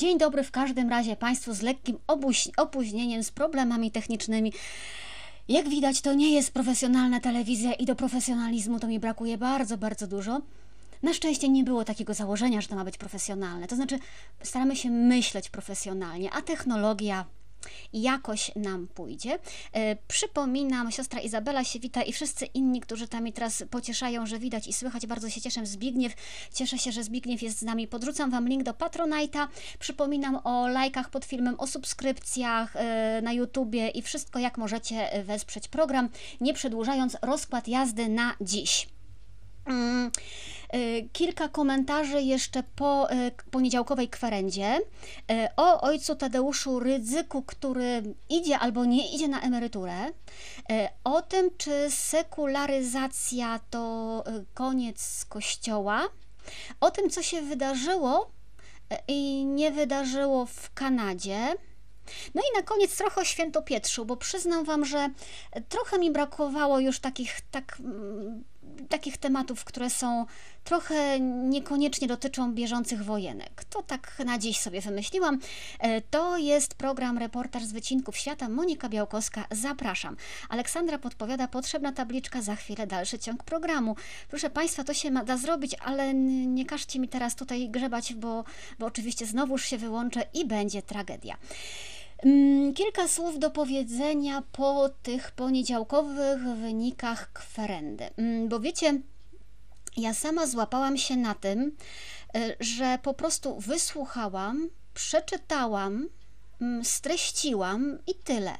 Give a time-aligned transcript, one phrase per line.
[0.00, 1.98] Dzień dobry w każdym razie Państwu z lekkim
[2.56, 4.52] opóźnieniem, z problemami technicznymi.
[5.48, 10.06] Jak widać, to nie jest profesjonalna telewizja i do profesjonalizmu to mi brakuje bardzo, bardzo
[10.06, 10.40] dużo.
[11.02, 13.66] Na szczęście nie było takiego założenia, że to ma być profesjonalne.
[13.66, 13.98] To znaczy,
[14.42, 17.24] staramy się myśleć profesjonalnie, a technologia
[17.92, 19.38] jakoś nam pójdzie.
[19.72, 24.38] E, przypominam, siostra Izabela się wita i wszyscy inni, którzy tam mi teraz pocieszają, że
[24.38, 25.06] widać i słychać.
[25.06, 25.66] Bardzo się cieszę.
[25.66, 26.14] Zbigniew,
[26.54, 27.88] cieszę się, że Zbigniew jest z nami.
[27.88, 29.48] Podrzucam Wam link do Patronite'a.
[29.78, 35.68] Przypominam o lajkach pod filmem, o subskrypcjach e, na YouTubie i wszystko, jak możecie wesprzeć
[35.68, 36.08] program,
[36.40, 38.88] nie przedłużając rozkład jazdy na dziś.
[39.66, 40.10] Mm,
[40.74, 48.58] y, kilka komentarzy jeszcze po y, poniedziałkowej kwerendzie y, o ojcu Tadeuszu Rydzyku, który idzie
[48.58, 50.12] albo nie idzie na emeryturę,
[51.04, 54.24] o tym, czy sekularyzacja to
[54.54, 56.08] koniec kościoła,
[56.80, 58.30] o tym, co się wydarzyło
[59.08, 61.54] i nie wydarzyło w Kanadzie.
[62.34, 65.08] No i na koniec trochę o Świętopietrzu, bo przyznam Wam, że
[65.68, 68.44] trochę mi brakowało już takich tak mm,
[68.88, 70.26] takich tematów, które są
[70.64, 73.64] trochę niekoniecznie dotyczą bieżących wojenek.
[73.64, 75.38] To tak na dziś sobie wymyśliłam.
[75.78, 78.48] E, to jest program Reportaż z Wycinków Świata.
[78.48, 80.16] Monika Białkowska, zapraszam.
[80.48, 83.96] Aleksandra podpowiada, potrzebna tabliczka, za chwilę dalszy ciąg programu.
[84.28, 88.44] Proszę Państwa, to się da zrobić, ale nie każcie mi teraz tutaj grzebać, bo,
[88.78, 91.36] bo oczywiście znowuż się wyłączę i będzie tragedia.
[92.22, 98.10] Mm, kilka słów do powiedzenia po tych poniedziałkowych wynikach kwerendy.
[98.16, 99.00] Mm, bo wiecie,
[99.96, 101.76] ja sama złapałam się na tym,
[102.36, 106.08] y, że po prostu wysłuchałam, przeczytałam,
[106.60, 108.58] mm, streściłam i tyle.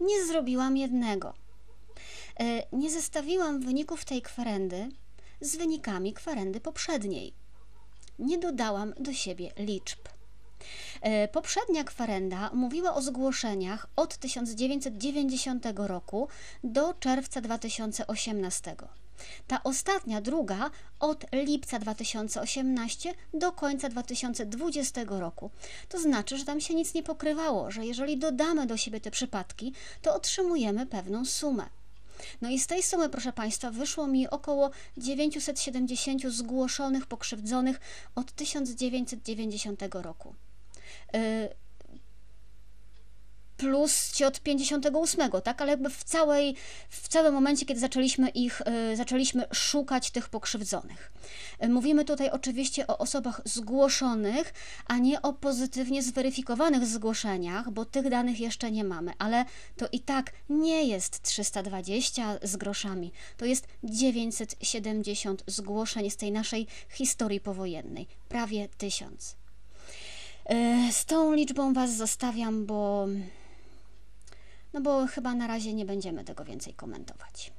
[0.00, 1.34] Nie zrobiłam jednego.
[2.40, 4.88] Y, nie zestawiłam wyników tej kwerendy
[5.40, 7.34] z wynikami kwerendy poprzedniej.
[8.18, 9.98] Nie dodałam do siebie liczb.
[11.00, 16.28] E, poprzednia kwarenda mówiła o zgłoszeniach od 1990 roku
[16.64, 18.76] do czerwca 2018.
[19.46, 20.70] Ta ostatnia, druga,
[21.00, 25.50] od lipca 2018 do końca 2020 roku.
[25.88, 29.72] To znaczy, że tam się nic nie pokrywało, że jeżeli dodamy do siebie te przypadki,
[30.02, 31.66] to otrzymujemy pewną sumę.
[32.42, 37.80] No i z tej sumy, proszę Państwa, wyszło mi około 970 zgłoszonych pokrzywdzonych
[38.14, 40.34] od 1990 roku.
[41.14, 41.64] Y,
[43.56, 45.62] plus ci od 58, tak?
[45.62, 46.56] Ale jakby w, całej,
[46.88, 48.60] w całym momencie, kiedy zaczęliśmy ich,
[48.92, 51.12] y, zaczęliśmy szukać tych pokrzywdzonych.
[51.64, 54.54] Y, mówimy tutaj oczywiście o osobach zgłoszonych,
[54.86, 59.44] a nie o pozytywnie zweryfikowanych zgłoszeniach, bo tych danych jeszcze nie mamy, ale
[59.76, 66.66] to i tak nie jest 320 z groszami, to jest 970 zgłoszeń z tej naszej
[66.90, 69.43] historii powojennej, prawie 1000
[70.90, 73.06] z tą liczbą Was zostawiam, bo
[74.72, 77.52] no bo chyba na razie nie będziemy tego więcej komentować.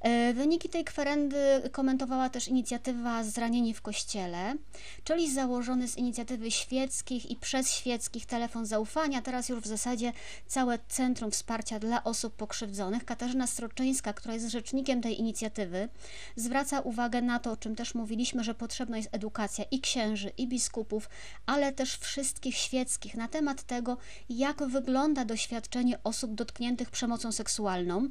[0.00, 1.36] E, wyniki tej kwerendy
[1.72, 4.54] komentowała też inicjatywa Zranieni w Kościele,
[5.04, 10.12] czyli założony z inicjatywy świeckich i przez świeckich telefon zaufania, teraz już w zasadzie
[10.46, 13.04] całe Centrum Wsparcia dla Osób Pokrzywdzonych.
[13.04, 15.88] Katarzyna Stroczyńska, która jest rzecznikiem tej inicjatywy,
[16.36, 20.48] zwraca uwagę na to, o czym też mówiliśmy, że potrzebna jest edukacja i księży, i
[20.48, 21.08] biskupów,
[21.46, 23.96] ale też wszystkich świeckich na temat tego,
[24.28, 28.08] jak wygląda doświadczenie osób dotkniętych przemocą seksualną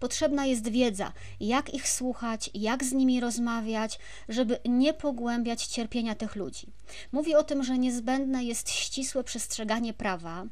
[0.00, 3.98] potrzebna jest wiedza, jak ich słuchać, jak z nimi rozmawiać,
[4.28, 6.66] żeby nie pogłębiać cierpienia tych ludzi.
[7.12, 10.44] Mówi o tym, że niezbędne jest ścisłe przestrzeganie prawa.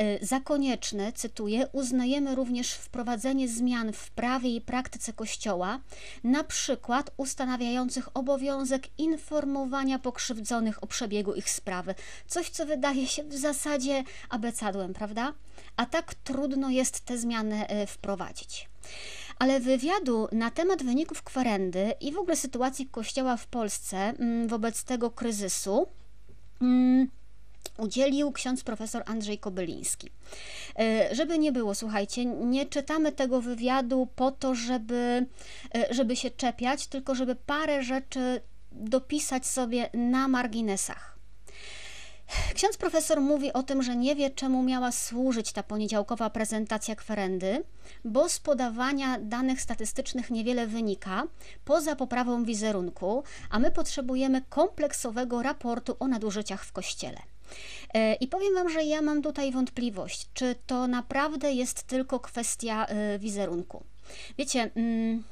[0.00, 5.80] Y, za konieczne, cytuję, uznajemy również wprowadzenie zmian w prawie i praktyce Kościoła,
[6.24, 11.94] na przykład ustanawiających obowiązek informowania pokrzywdzonych o przebiegu ich sprawy.
[12.26, 15.34] Coś, co wydaje się w zasadzie abecadłem, prawda?
[15.78, 18.68] A tak trudno jest te zmiany y, wprowadzić.
[19.38, 24.84] Ale wywiadu na temat wyników kwerendy i w ogóle sytuacji Kościoła w Polsce mm, wobec
[24.84, 25.86] tego kryzysu
[26.62, 27.08] mm,
[27.78, 30.10] udzielił ksiądz profesor Andrzej Kobyliński.
[30.78, 35.26] E, żeby nie było, słuchajcie, nie czytamy tego wywiadu po to, żeby,
[35.74, 38.40] e, żeby się czepiać, tylko żeby parę rzeczy
[38.72, 41.17] dopisać sobie na marginesach.
[42.54, 47.64] Ksiądz profesor mówi o tym, że nie wie, czemu miała służyć ta poniedziałkowa prezentacja kwerendy,
[48.04, 51.22] bo z podawania danych statystycznych niewiele wynika,
[51.64, 57.18] poza poprawą wizerunku, a my potrzebujemy kompleksowego raportu o nadużyciach w kościele.
[57.94, 62.86] E, I powiem Wam, że ja mam tutaj wątpliwość, czy to naprawdę jest tylko kwestia
[62.86, 63.84] e, wizerunku.
[64.38, 65.22] Wiecie, mm,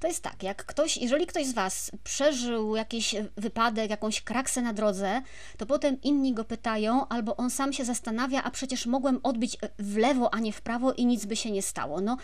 [0.00, 4.72] To jest tak, jak ktoś, jeżeli ktoś z Was przeżył jakiś wypadek, jakąś kraksę na
[4.72, 5.22] drodze,
[5.56, 9.96] to potem inni go pytają, albo on sam się zastanawia, a przecież mogłem odbić w
[9.96, 12.00] lewo, a nie w prawo i nic by się nie stało.
[12.00, 12.16] No,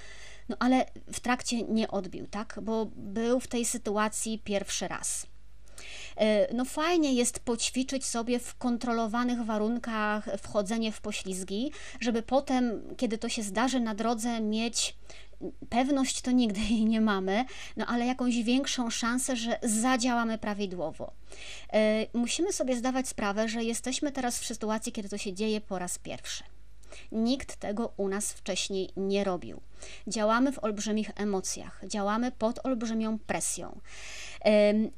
[0.48, 2.58] no ale w trakcie nie odbił, tak?
[2.62, 5.26] Bo był w tej sytuacji pierwszy raz.
[6.16, 13.18] E, no fajnie jest poćwiczyć sobie w kontrolowanych warunkach wchodzenie w poślizgi, żeby potem, kiedy
[13.18, 14.96] to się zdarzy na drodze, mieć
[15.68, 17.44] pewność to nigdy jej nie mamy,
[17.76, 21.12] no ale jakąś większą szansę, że zadziałamy prawidłowo.
[21.72, 25.78] E, musimy sobie zdawać sprawę, że jesteśmy teraz w sytuacji, kiedy to się dzieje po
[25.78, 26.44] raz pierwszy.
[27.12, 29.60] Nikt tego u nas wcześniej nie robił.
[30.06, 33.80] Działamy w olbrzymich emocjach, działamy pod olbrzymią presją.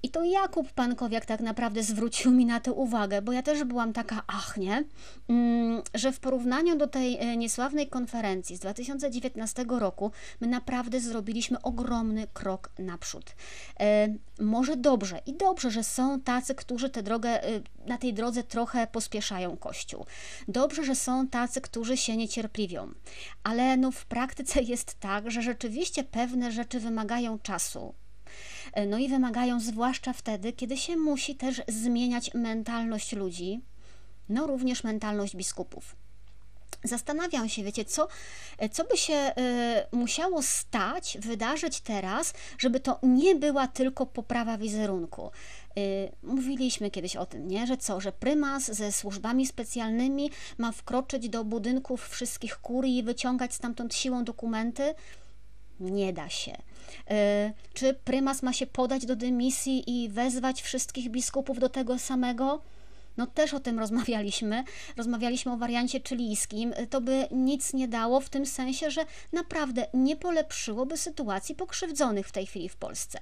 [0.02, 3.92] I to Jakub Pankowiak tak naprawdę zwrócił mi na to uwagę, bo ja też byłam
[3.92, 4.84] taka, ach nie,
[5.28, 10.10] mm, że w porównaniu do tej e, niesławnej konferencji z 2019 roku,
[10.40, 13.34] my naprawdę zrobiliśmy ogromny krok naprzód.
[14.40, 18.86] Może dobrze i dobrze, że są tacy, którzy tę drogę, e, na tej drodze trochę
[18.86, 20.06] pospieszają Kościół.
[20.48, 22.88] Dobrze, że są tacy, którzy się niecierpliwią,
[23.44, 27.94] ale no w praktyce jest tak, że rzeczywiście pewne rzeczy wymagają czasu,
[28.72, 33.60] E, no i wymagają zwłaszcza wtedy, kiedy się musi też zmieniać mentalność ludzi,
[34.28, 35.96] no również mentalność biskupów.
[36.84, 38.08] Zastanawiam się, wiecie, co,
[38.58, 39.14] e, co by się
[39.92, 45.30] y, musiało stać, wydarzyć teraz, żeby to nie była tylko poprawa wizerunku.
[45.78, 47.66] Y, mówiliśmy kiedyś o tym, nie?
[47.66, 53.54] że co, że prymas ze służbami specjalnymi ma wkroczyć do budynków wszystkich kurii i wyciągać
[53.54, 54.94] stamtąd siłą dokumenty.
[55.80, 56.56] Nie da się.
[57.10, 62.60] E, czy prymas ma się podać do dymisji i wezwać wszystkich biskupów do tego samego?
[63.18, 64.64] No też o tym rozmawialiśmy,
[64.96, 70.16] rozmawialiśmy o wariancie chilijskim, to by nic nie dało w tym sensie, że naprawdę nie
[70.16, 73.18] polepszyłoby sytuacji pokrzywdzonych w tej chwili w Polsce.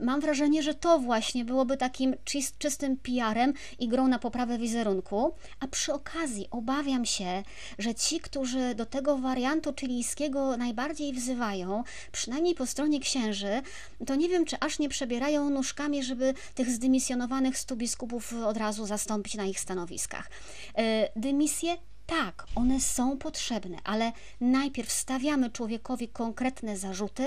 [0.00, 2.14] Mam wrażenie, że to właśnie byłoby takim
[2.58, 7.42] czystym PR-em i grą na poprawę wizerunku, a przy okazji obawiam się,
[7.78, 13.62] że ci, którzy do tego wariantu chilijskiego najbardziej wzywają, przynajmniej po stronie księży,
[14.06, 18.69] to nie wiem, czy aż nie przebierają nóżkami, żeby tych zdymisjonowanych stu biskupów od razu
[18.70, 20.30] razu zastąpić na ich stanowiskach.
[20.78, 21.76] E, dymisje
[22.06, 27.26] tak, one są potrzebne, ale najpierw stawiamy człowiekowi konkretne zarzuty,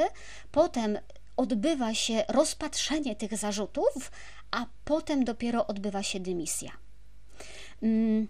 [0.51, 0.98] potem
[1.38, 4.12] odbywa się rozpatrzenie tych zarzutów,
[4.51, 6.72] a potem dopiero odbywa się dymisja.
[7.81, 8.28] Mm,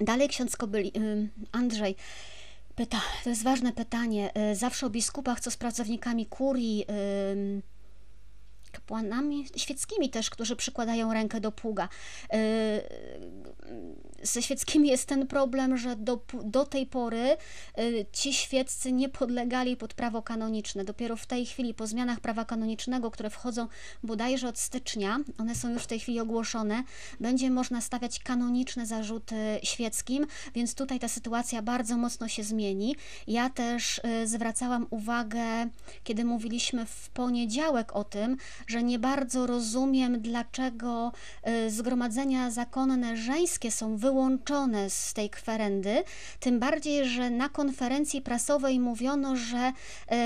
[0.00, 1.96] dalej ksiądz Kobyli, y, Andrzej
[2.76, 6.84] pyta, to jest ważne pytanie, y, zawsze o biskupach, co z pracownikami kurii,
[8.76, 11.88] kapłanami świeckimi też, którzy przykładają rękę do pługa.
[14.22, 17.36] Ze świeckimi jest ten problem, że do, do tej pory e,
[18.12, 20.84] ci świeccy nie podlegali pod prawo kanoniczne.
[20.84, 23.68] Dopiero w tej chwili, po zmianach prawa kanonicznego, które wchodzą
[24.02, 26.82] bodajże od stycznia, one są już w tej chwili ogłoszone,
[27.20, 32.96] będzie można stawiać kanoniczne zarzuty świeckim, więc tutaj ta sytuacja bardzo mocno się zmieni.
[33.26, 35.68] Ja też e, zwracałam uwagę,
[36.04, 38.36] kiedy mówiliśmy w poniedziałek o tym,
[38.66, 41.12] że nie bardzo rozumiem, dlaczego
[41.48, 46.04] y, zgromadzenia zakonne żeńskie są wyłączone z tej kwerendy,
[46.40, 49.72] tym bardziej, że na konferencji prasowej mówiono, że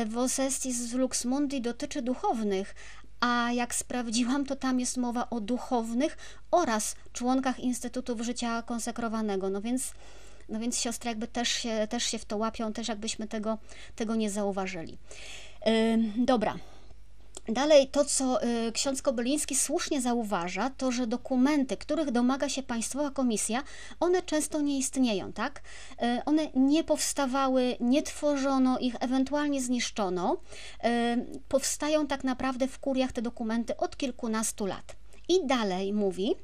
[0.03, 2.75] y, Vosestis Lux Mundi dotyczy duchownych,
[3.21, 6.17] a jak sprawdziłam, to tam jest mowa o duchownych
[6.51, 9.51] oraz członkach Instytutów Życia Konsekrowanego.
[9.51, 9.93] No więc,
[10.49, 13.59] no więc siostry jakby też się, też się w to łapią, też jakbyśmy tego,
[13.97, 14.99] tego nie zauważyli.
[15.67, 15.73] Yy,
[16.17, 16.55] dobra.
[17.49, 23.11] Dalej to, co y, ksiądz Kobyliński słusznie zauważa, to, że dokumenty, których domaga się Państwowa
[23.11, 23.63] Komisja,
[24.01, 25.63] one często nie istnieją, tak?
[25.93, 30.37] Y, one nie powstawały, nie tworzono ich, ewentualnie zniszczono.
[30.85, 34.97] Y, powstają tak naprawdę w kuriach te dokumenty od kilkunastu lat.
[35.29, 36.35] I dalej mówi,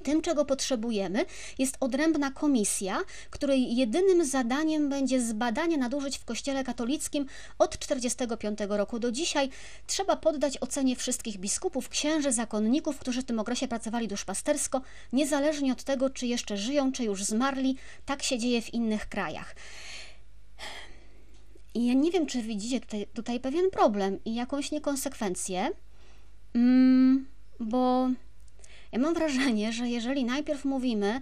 [0.00, 1.24] tym, czego potrzebujemy,
[1.58, 7.26] jest odrębna komisja, której jedynym zadaniem będzie zbadanie nadużyć w Kościele katolickim
[7.58, 9.50] od 1945 roku do dzisiaj.
[9.86, 14.80] Trzeba poddać ocenie wszystkich biskupów, księży, zakonników, którzy w tym okresie pracowali duszpastersko,
[15.12, 17.76] niezależnie od tego, czy jeszcze żyją, czy już zmarli.
[18.06, 19.54] Tak się dzieje w innych krajach.
[21.74, 25.70] I ja nie wiem, czy widzicie tutaj, tutaj pewien problem i jakąś niekonsekwencję,
[26.54, 27.26] mm,
[27.60, 28.08] bo
[28.92, 31.20] ja mam wrażenie, że jeżeli najpierw mówimy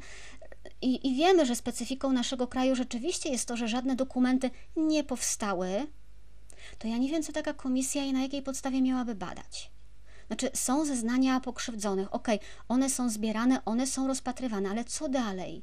[0.83, 5.87] i, i wiemy, że specyfiką naszego kraju rzeczywiście jest to, że żadne dokumenty nie powstały,
[6.79, 9.71] to ja nie wiem, co taka komisja i na jakiej podstawie miałaby badać.
[10.27, 12.29] Znaczy, są zeznania pokrzywdzonych, ok,
[12.69, 15.63] one są zbierane, one są rozpatrywane, ale co dalej?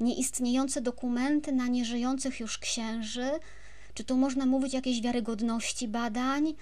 [0.00, 3.30] Nieistniejące dokumenty na nieżyjących już księży,
[3.94, 6.54] Czy tu można mówić o jakiejś wiarygodności badań?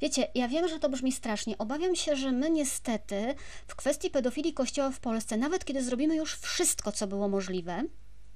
[0.00, 1.58] Wiecie, ja wiem, że to brzmi strasznie.
[1.58, 3.34] Obawiam się, że my niestety
[3.66, 7.82] w kwestii pedofilii Kościoła w Polsce, nawet kiedy zrobimy już wszystko, co było możliwe,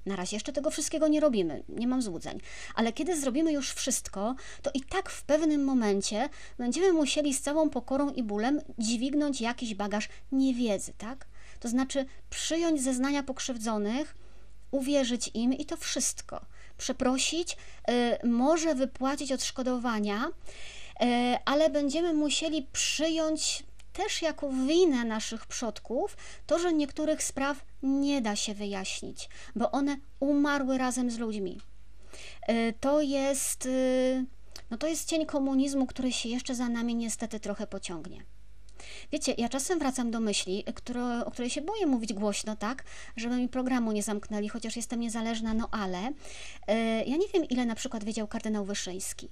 [0.05, 2.39] na razie jeszcze tego wszystkiego nie robimy, nie mam złudzeń.
[2.75, 7.69] Ale kiedy zrobimy już wszystko, to i tak w pewnym momencie będziemy musieli z całą
[7.69, 11.27] pokorą i bólem dźwignąć jakiś bagaż niewiedzy, tak?
[11.59, 14.15] To znaczy przyjąć zeznania pokrzywdzonych,
[14.71, 16.45] uwierzyć im i to wszystko.
[16.77, 17.57] Przeprosić,
[17.87, 20.27] yy, może wypłacić odszkodowania,
[21.45, 23.63] ale będziemy musieli przyjąć
[23.95, 29.97] też jako winę naszych przodków to, że niektórych spraw nie da się wyjaśnić, bo one
[30.19, 31.59] umarły razem z ludźmi.
[32.49, 34.25] Y, to jest, y,
[34.71, 38.23] no to jest cień komunizmu, który się jeszcze za nami niestety trochę pociągnie.
[39.11, 42.83] Wiecie, ja czasem wracam do myśli, które, o której się boję mówić głośno, tak,
[43.17, 46.13] żeby mi programu nie zamknęli, chociaż jestem niezależna, no ale y,
[47.05, 49.29] ja nie wiem, ile na przykład wiedział kardynał Wyszyński.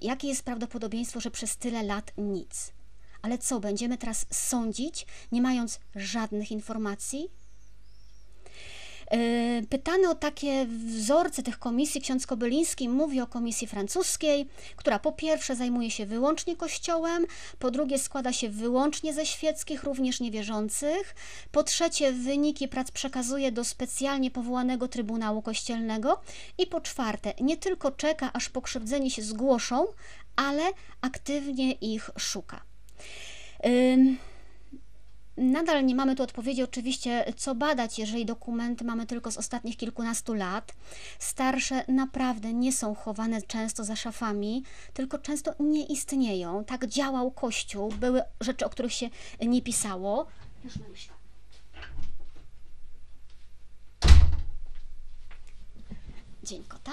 [0.00, 2.72] Jakie jest prawdopodobieństwo, że przez tyle lat nic?
[3.22, 7.30] Ale co, będziemy teraz sądzić, nie mając żadnych informacji?
[9.10, 15.12] E, pytany o takie wzorce tych komisji, ksiądz Kobyliński mówi o komisji francuskiej, która po
[15.12, 17.26] pierwsze zajmuje się wyłącznie kościołem,
[17.58, 21.14] po drugie składa się wyłącznie ze świeckich, również niewierzących,
[21.52, 26.20] po trzecie wyniki prac przekazuje do specjalnie powołanego Trybunału Kościelnego
[26.58, 29.86] i po czwarte nie tylko czeka, aż pokrzywdzeni się zgłoszą,
[30.36, 30.62] ale
[31.00, 32.62] aktywnie ich szuka.
[35.38, 40.34] Nadal nie mamy tu odpowiedzi, oczywiście, co badać, jeżeli dokumenty mamy tylko z ostatnich kilkunastu
[40.34, 40.74] lat.
[41.18, 44.64] Starsze naprawdę nie są chowane często za szafami,
[44.94, 46.64] tylko często nie istnieją.
[46.64, 50.26] Tak działał Kościół, były rzeczy, o których się nie pisało.
[50.64, 51.14] Już myślę.
[56.42, 56.92] Dzień kota.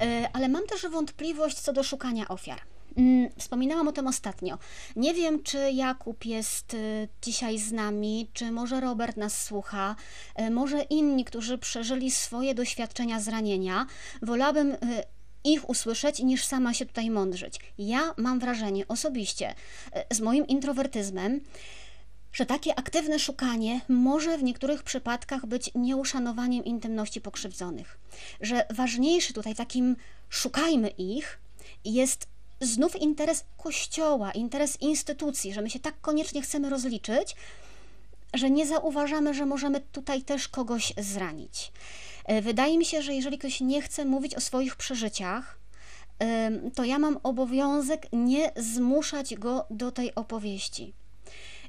[0.00, 2.60] E, ale mam też wątpliwość co do szukania ofiar.
[2.96, 4.58] Mm, wspominałam o tym ostatnio.
[4.96, 9.96] Nie wiem, czy Jakub jest y, dzisiaj z nami, czy może Robert nas słucha,
[10.40, 13.86] y, może inni, którzy przeżyli swoje doświadczenia zranienia.
[14.22, 14.78] Wolałabym y,
[15.44, 17.60] ich usłyszeć, niż sama się tutaj mądrzyć.
[17.78, 19.54] Ja mam wrażenie osobiście,
[20.10, 21.40] z moim introwertyzmem,
[22.32, 27.98] że takie aktywne szukanie może w niektórych przypadkach być nieuszanowaniem intymności pokrzywdzonych.
[28.40, 29.96] Że ważniejszy tutaj takim
[30.28, 31.38] szukajmy ich
[31.84, 32.26] jest
[32.60, 37.36] znów interes kościoła, interes instytucji, że my się tak koniecznie chcemy rozliczyć,
[38.34, 41.72] że nie zauważamy, że możemy tutaj też kogoś zranić.
[42.24, 45.60] E, wydaje mi się, że jeżeli ktoś nie chce mówić o swoich przeżyciach,
[46.74, 50.92] to ja mam obowiązek nie zmuszać go do tej opowieści.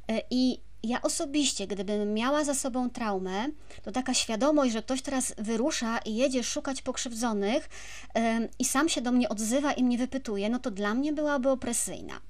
[0.07, 3.47] E, I ja osobiście, gdybym miała za sobą traumę,
[3.83, 7.69] to taka świadomość, że ktoś teraz wyrusza i jedzie szukać pokrzywdzonych
[8.15, 8.21] yy,
[8.59, 12.21] i sam się do mnie odzywa i mnie wypytuje, no to dla mnie byłaby opresyjna.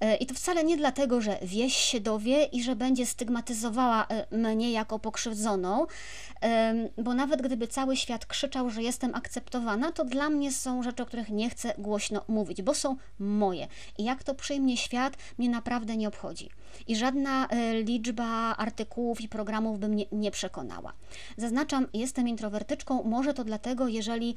[0.00, 4.50] E, I to wcale nie dlatego, że wieś się dowie i że będzie stygmatyzowała e,
[4.50, 5.86] mnie jako pokrzywdzoną,
[6.98, 11.06] bo nawet gdyby cały świat krzyczał, że jestem akceptowana, to dla mnie są rzeczy, o
[11.06, 13.68] których nie chcę głośno mówić, bo są moje.
[13.98, 16.50] I jak to przyjmie świat, mnie naprawdę nie obchodzi.
[16.88, 20.92] I żadna e, liczba artykułów i programów by mnie nie przekonała.
[21.36, 24.34] Zaznaczam, jestem introwertyczką, może to dlatego, jeżeli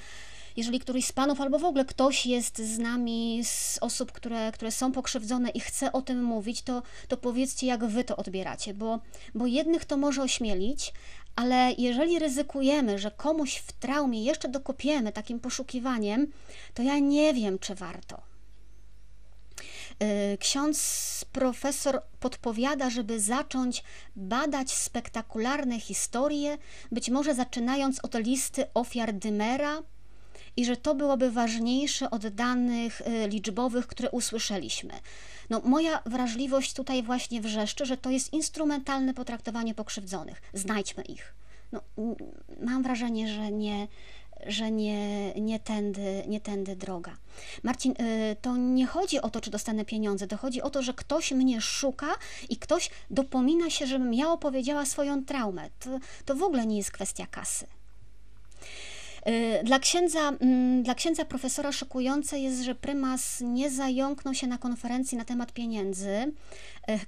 [0.57, 4.71] jeżeli któryś z panów albo w ogóle ktoś jest z nami, z osób, które, które
[4.71, 8.99] są pokrzywdzone i chce o tym mówić, to, to powiedzcie, jak wy to odbieracie, bo,
[9.35, 10.93] bo jednych to może ośmielić,
[11.35, 16.27] ale jeżeli ryzykujemy, że komuś w traumie jeszcze dokopiemy takim poszukiwaniem,
[16.73, 18.32] to ja nie wiem, czy warto.
[20.03, 23.83] Y, ksiądz profesor podpowiada, żeby zacząć
[24.15, 26.57] badać spektakularne historie,
[26.91, 29.81] być może zaczynając od listy ofiar Dymera,
[30.57, 34.93] i że to byłoby ważniejsze od danych y, liczbowych, które usłyszeliśmy.
[35.49, 40.41] No, moja wrażliwość tutaj właśnie wrzeszczy, że to jest instrumentalne potraktowanie pokrzywdzonych.
[40.53, 41.33] Znajdźmy ich.
[41.71, 41.81] No,
[42.61, 43.87] mam wrażenie, że nie,
[44.47, 47.17] że nie, nie, tędy, nie tędy droga.
[47.63, 50.93] Marcin, y, to nie chodzi o to, czy dostanę pieniądze, to chodzi o to, że
[50.93, 52.07] ktoś mnie szuka
[52.49, 55.69] i ktoś dopomina się, żebym ja opowiedziała swoją traumę.
[55.79, 55.89] To,
[56.25, 57.67] to w ogóle nie jest kwestia kasy.
[59.27, 64.57] Y, dla księdza, mm, dla księdza profesora szokujące jest, że prymas nie zająknął się na
[64.57, 66.33] konferencji na temat pieniędzy,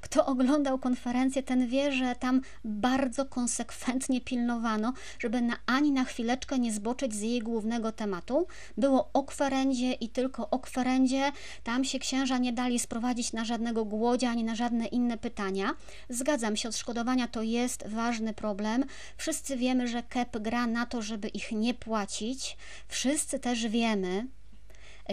[0.02, 6.60] kto oglądał konferencję, ten wie, że tam bardzo konsekwentnie pilnowano, żeby na, ani na chwileczkę
[6.60, 8.48] nie zboczyć z jej głównego tematu.
[8.78, 11.32] Było o kwerendzie i tylko o kwerendzie.
[11.64, 15.74] Tam się księża nie dali sprowadzić na żadnego głodzia ani na żadne inne pytania.
[16.10, 18.84] Zgadzam się, odszkodowania to jest ważny problem.
[19.18, 22.58] Wszyscy wiemy, że KEP gra na to, żeby ich nie płacić.
[22.88, 24.28] Wszyscy też wiemy,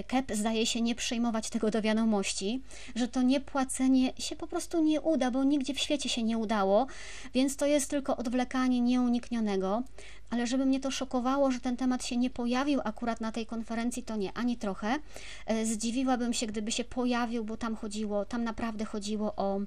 [0.07, 2.63] KEP zdaje się nie przyjmować tego do wiadomości,
[2.95, 6.87] że to niepłacenie się po prostu nie uda, bo nigdzie w świecie się nie udało,
[7.35, 9.83] więc to jest tylko odwlekanie nieuniknionego.
[10.31, 14.03] Ale żeby mnie to szokowało, że ten temat się nie pojawił akurat na tej konferencji,
[14.03, 14.99] to nie, ani trochę.
[15.47, 19.61] E, zdziwiłabym się, gdyby się pojawił, bo tam chodziło, tam naprawdę chodziło o,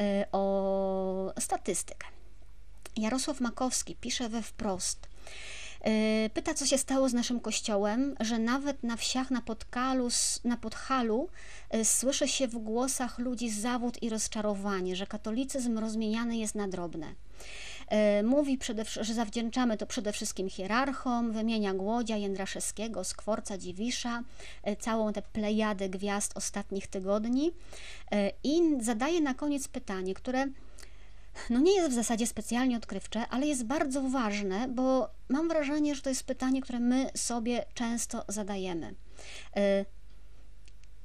[0.00, 2.06] e, o statystykę.
[2.96, 5.08] Jarosław Makowski pisze we wprost.
[5.84, 10.08] E, pyta, co się stało z naszym kościołem, że nawet na wsiach na, Podkalu,
[10.44, 11.28] na Podhalu
[11.70, 17.06] e, słyszy się w głosach ludzi zawód i rozczarowanie, że katolicyzm rozmieniany jest na drobne.
[17.88, 18.58] E, mówi,
[19.00, 24.22] że zawdzięczamy to przede wszystkim hierarchom, wymienia Głodzia, Jędraszewskiego, Skworca, Dziwisza,
[24.80, 27.52] całą tę plejadę gwiazd ostatnich tygodni
[28.44, 30.46] i zadaje na koniec pytanie, które
[31.50, 36.02] no nie jest w zasadzie specjalnie odkrywcze, ale jest bardzo ważne, bo mam wrażenie, że
[36.02, 38.94] to jest pytanie, które my sobie często zadajemy.
[39.56, 39.84] E,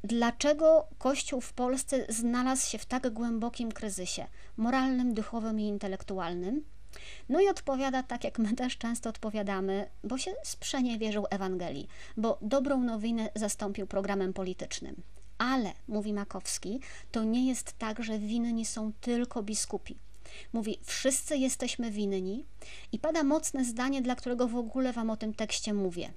[0.04, 4.28] dlaczego Kościół w Polsce znalazł się w tak głębokim kryzysie
[4.58, 6.64] moralnym, duchowym i intelektualnym?
[7.30, 12.82] No i odpowiada tak, jak my też często odpowiadamy, bo się sprzeniewierzył Ewangelii, bo dobrą
[12.82, 15.02] nowinę zastąpił programem politycznym.
[15.38, 16.80] Ale, mówi Makowski,
[17.12, 19.98] to nie jest tak, że winni są tylko biskupi.
[20.54, 22.46] Mówi, wszyscy jesteśmy winni
[22.92, 26.14] i pada mocne zdanie, dla którego w ogóle Wam o tym tekście mówię.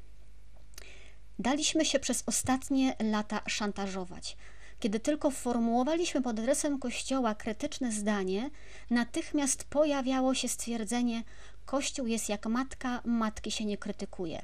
[1.39, 4.37] Daliśmy się przez ostatnie lata szantażować.
[4.81, 8.51] Kiedy tylko formułowaliśmy pod adresem Kościoła krytyczne zdanie,
[8.91, 11.23] natychmiast pojawiało się stwierdzenie:
[11.67, 14.43] Kościół jest jak matka, matki się nie krytykuje.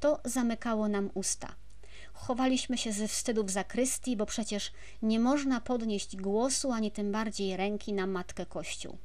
[0.00, 1.54] To zamykało nam usta.
[2.12, 7.56] Chowaliśmy się ze wstydu w zakrystii, bo przecież nie można podnieść głosu ani tym bardziej
[7.56, 8.98] ręki na matkę Kościół.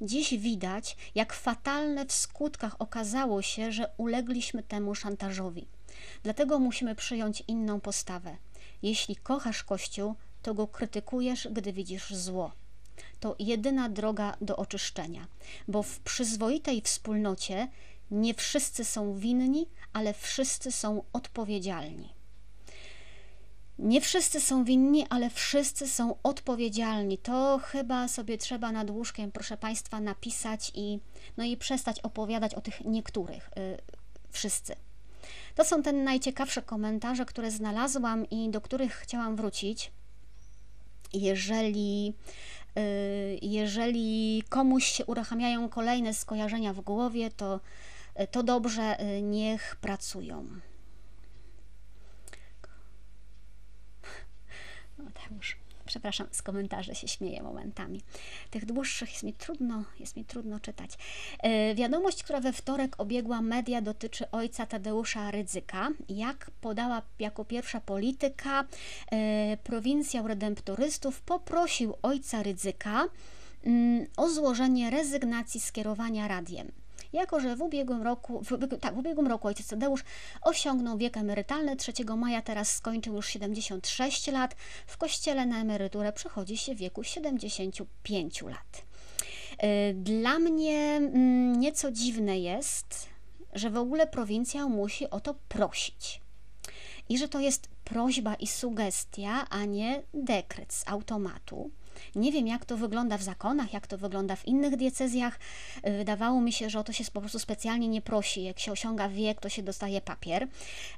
[0.00, 5.66] Dziś widać, jak fatalne w skutkach okazało się, że ulegliśmy temu szantażowi.
[6.22, 8.36] Dlatego musimy przyjąć inną postawę.
[8.82, 12.52] Jeśli kochasz Kościół, to go krytykujesz, gdy widzisz zło.
[13.20, 15.26] To jedyna droga do oczyszczenia,
[15.68, 17.68] bo w przyzwoitej wspólnocie
[18.10, 22.08] nie wszyscy są winni, ale wszyscy są odpowiedzialni.
[23.78, 27.18] Nie wszyscy są winni, ale wszyscy są odpowiedzialni.
[27.18, 30.98] To chyba sobie trzeba nad łóżkiem, proszę Państwa, napisać i,
[31.36, 33.50] no i przestać opowiadać o tych niektórych.
[33.56, 33.78] Yy,
[34.30, 34.76] wszyscy.
[35.54, 39.92] To są te najciekawsze komentarze, które znalazłam i do których chciałam wrócić.
[41.12, 42.82] Jeżeli, yy,
[43.42, 47.60] jeżeli komuś się uruchamiają kolejne skojarzenia w głowie, to,
[48.30, 50.46] to dobrze, yy, niech pracują.
[55.24, 55.56] Mateusz.
[55.86, 58.00] Przepraszam, z komentarzy się śmieję momentami.
[58.50, 60.90] Tych dłuższych jest mi trudno, jest mi trudno czytać.
[61.38, 65.88] E, wiadomość, która we wtorek obiegła media, dotyczy ojca Tadeusza Rydzyka.
[66.08, 68.64] Jak podała jako pierwsza polityka,
[69.12, 73.04] e, prowincjał redemptorystów poprosił ojca Rydzyka
[73.64, 76.83] mm, o złożenie rezygnacji z kierowania radiem
[77.14, 80.04] jako że w ubiegłym roku, w, tak, w ubiegłym roku ojciec Tadeusz
[80.42, 86.56] osiągnął wiek emerytalny, 3 maja teraz skończył już 76 lat, w kościele na emeryturę przechodzi
[86.56, 88.82] się w wieku 75 lat.
[89.64, 93.08] Y, dla mnie mm, nieco dziwne jest,
[93.52, 96.20] że w ogóle prowincja musi o to prosić.
[97.08, 101.70] I że to jest prośba i sugestia, a nie dekret z automatu.
[102.14, 105.38] Nie wiem, jak to wygląda w zakonach, jak to wygląda w innych diecezjach.
[105.84, 108.42] Wydawało mi się, że o to się po prostu specjalnie nie prosi.
[108.42, 110.48] Jak się osiąga wiek, to się dostaje papier.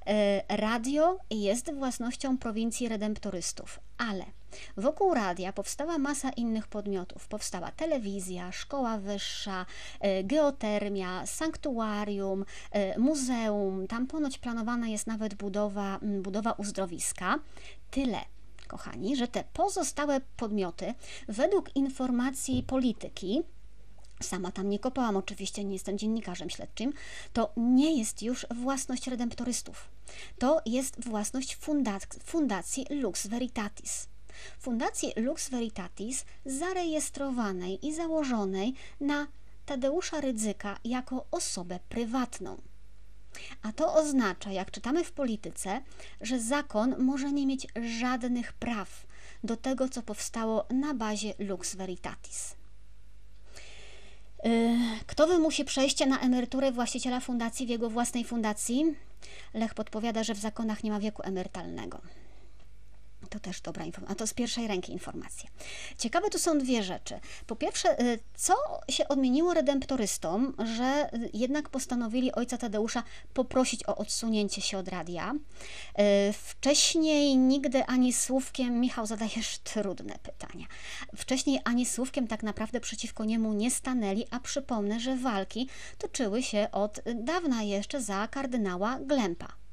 [0.06, 4.24] E, radio jest własnością prowincji redemptorystów, ale
[4.76, 7.28] Wokół radia powstała masa innych podmiotów.
[7.28, 9.66] Powstała telewizja, szkoła wyższa,
[10.00, 12.44] e, geotermia, sanktuarium,
[12.98, 13.86] muzeum.
[13.86, 17.38] Tam ponoć planowana jest nawet budowa, budowa uzdrowiska.
[17.90, 18.20] Tyle
[18.66, 20.94] kochani, że te pozostałe podmioty,
[21.29, 23.42] według informacji polityki,
[24.22, 26.92] Sama tam nie kopałam, oczywiście nie jestem dziennikarzem śledczym.
[27.33, 29.88] To nie jest już własność redemptorystów.
[30.38, 34.09] To jest własność fundac- Fundacji Lux Veritatis.
[34.59, 39.26] Fundacji Lux Veritatis zarejestrowanej i założonej na
[39.66, 42.57] Tadeusza Rydzyka jako osobę prywatną.
[43.62, 45.81] A to oznacza, jak czytamy w polityce,
[46.20, 47.66] że zakon może nie mieć
[48.01, 49.07] żadnych praw
[49.44, 52.55] do tego, co powstało na bazie Lux Veritatis.
[54.46, 58.85] Y, kto wymusi przejście na emeryturę właściciela fundacji w jego własnej fundacji?
[59.55, 62.01] Lech podpowiada, że w zakonach nie ma wieku emerytalnego.
[63.26, 65.50] To też dobra informacja, a to z pierwszej ręki informacje.
[65.98, 67.20] Ciekawe tu są dwie rzeczy.
[67.46, 68.54] Po pierwsze, y, co
[68.88, 73.02] się odmieniło redemptorystom, że y, jednak postanowili ojca Tadeusza
[73.34, 75.32] poprosić o odsunięcie się od radia.
[75.32, 80.66] Y, wcześniej nigdy ani słówkiem, Michał zadajesz trudne pytania.
[81.16, 86.68] Wcześniej ani słówkiem tak naprawdę przeciwko niemu nie stanęli, a przypomnę, że walki toczyły się
[86.72, 89.65] od dawna jeszcze za kardynała Glempa.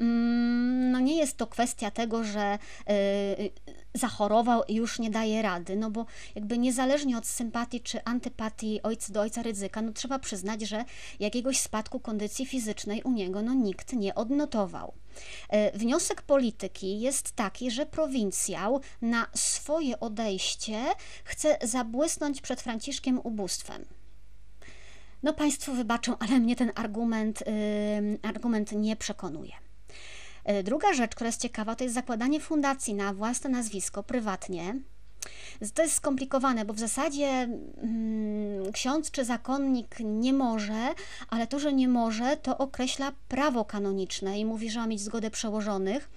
[0.00, 2.58] Mm, no nie jest to kwestia tego, że
[2.90, 3.50] y,
[3.94, 9.12] zachorował i już nie daje rady, no bo jakby niezależnie od sympatii czy antypatii ojca
[9.12, 10.84] do ojca ryzyka, no trzeba przyznać, że
[11.20, 14.94] jakiegoś spadku kondycji fizycznej u niego no nikt nie odnotował.
[15.74, 20.84] Y, wniosek polityki jest taki, że prowincjał na swoje odejście
[21.24, 23.84] chce zabłysnąć przed Franciszkiem ubóstwem.
[25.22, 29.52] No Państwo wybaczą, ale mnie ten argument, yy, argument nie przekonuje.
[30.48, 34.74] E, druga rzecz, która jest ciekawa, to jest zakładanie fundacji na własne nazwisko prywatnie.
[35.74, 37.48] To jest skomplikowane, bo w zasadzie
[37.80, 40.94] hmm, ksiądz czy zakonnik nie może,
[41.30, 45.30] ale to, że nie może, to określa prawo kanoniczne i mówi, że ma mieć zgodę
[45.30, 46.10] przełożonych,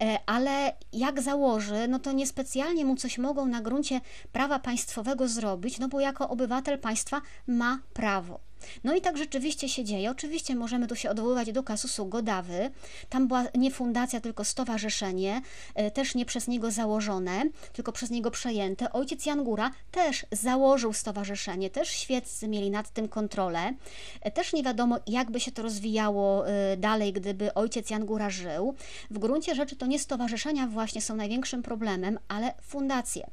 [0.00, 4.00] e, ale jak założy, no to niespecjalnie mu coś mogą na gruncie
[4.32, 8.45] prawa państwowego zrobić, no bo jako obywatel państwa ma prawo.
[8.84, 10.10] No i tak rzeczywiście się dzieje.
[10.10, 12.70] Oczywiście możemy tu się odwoływać do kasusu Godawy.
[13.08, 15.42] Tam była nie fundacja, tylko stowarzyszenie,
[15.74, 17.42] e, też nie przez niego założone,
[17.72, 18.92] tylko przez niego przejęte.
[18.92, 23.72] Ojciec Jan Góra też założył stowarzyszenie, też świeccy mieli nad tym kontrolę.
[24.20, 28.74] E, też nie wiadomo, jakby się to rozwijało e, dalej, gdyby ojciec Jan Góra żył.
[29.10, 33.30] W gruncie rzeczy to nie stowarzyszenia właśnie są największym problemem, ale fundacje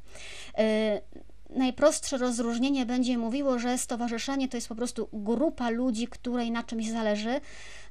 [1.54, 6.90] najprostsze rozróżnienie będzie mówiło, że stowarzyszenie to jest po prostu grupa ludzi, której na czymś
[6.90, 7.40] zależy,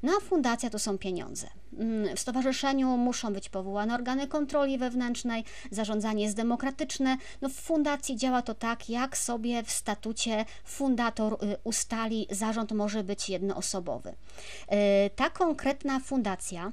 [0.04, 1.48] no a fundacja to są pieniądze.
[1.80, 7.18] Mm, w stowarzyszeniu muszą być powołane organy kontroli wewnętrznej, zarządzanie jest demokratyczne.
[7.42, 13.04] No w fundacji działa to tak, jak sobie w statucie fundator y, ustali, zarząd może
[13.04, 14.10] być jednoosobowy.
[14.10, 14.16] Y,
[15.16, 16.72] ta konkretna fundacja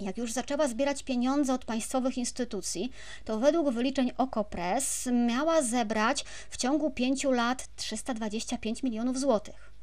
[0.00, 2.90] jak już zaczęła zbierać pieniądze od państwowych instytucji,
[3.24, 9.74] to według wyliczeń Okopres miała zebrać w ciągu pięciu lat 325 milionów złotych.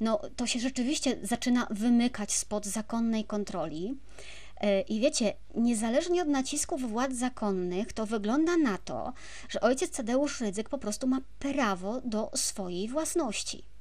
[0.00, 3.98] No, to się rzeczywiście zaczyna wymykać spod zakonnej kontroli.
[4.60, 9.12] E, I wiecie, niezależnie od nacisków władz zakonnych, to wygląda na to,
[9.48, 13.75] że ojciec Tadeusz Rydzyk po prostu ma prawo do swojej własności.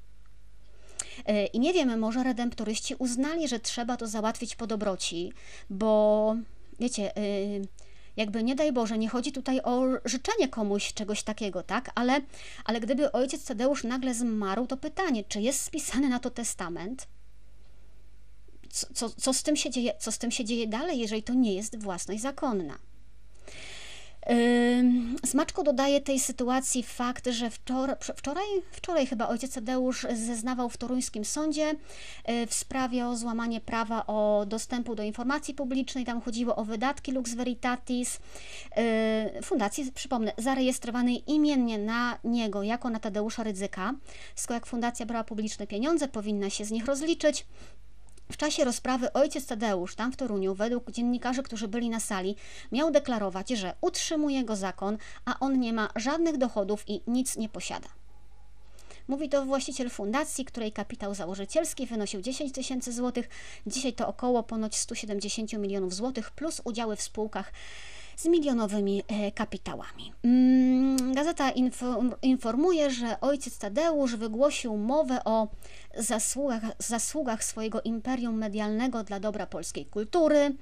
[1.25, 5.34] E, I nie wiem, może redemptoryści uznali, że trzeba to załatwić po dobroci,
[5.69, 6.36] bo
[6.80, 7.21] wiecie, e,
[8.17, 11.91] jakby nie daj Boże, nie chodzi tutaj o życzenie komuś czegoś takiego, tak?
[11.95, 12.21] Ale,
[12.65, 17.08] ale gdyby ojciec Tadeusz nagle zmarł, to pytanie, czy jest spisany na to testament?
[18.69, 21.34] Co, co, co, z tym się dzieje, co z tym się dzieje dalej, jeżeli to
[21.34, 22.78] nie jest własność zakonna?
[25.25, 31.25] Smaczko dodaje tej sytuacji fakt, że wczoraj, wczoraj, wczoraj chyba ojciec Tadeusz zeznawał w toruńskim
[31.25, 31.71] sądzie
[32.29, 36.05] y, w sprawie o złamanie prawa o dostępu do informacji publicznej.
[36.05, 38.19] Tam chodziło o wydatki Lux Veritatis,
[39.38, 43.93] y, fundacji, przypomnę, zarejestrowanej imiennie na niego jako na Tadeusza Rydzyka.
[44.35, 47.45] Skoro jak fundacja brała publiczne pieniądze, powinna się z nich rozliczyć.
[48.31, 52.35] W czasie rozprawy ojciec Tadeusz, tam w Toruniu, według dziennikarzy, którzy byli na sali,
[52.71, 57.49] miał deklarować, że utrzymuje go zakon, a on nie ma żadnych dochodów i nic nie
[57.49, 57.88] posiada.
[59.07, 63.29] Mówi to właściciel fundacji, której kapitał założycielski wynosił 10 tysięcy złotych.
[63.67, 67.51] Dzisiaj to około ponoć 170 milionów złotych plus udziały w spółkach
[68.15, 70.13] z milionowymi e, kapitałami.
[70.23, 71.51] Mm, gazeta
[72.21, 75.47] informuje, że ojciec Tadeusz wygłosił mowę o
[75.97, 80.56] zasługach, zasługach swojego imperium medialnego dla dobra polskiej kultury.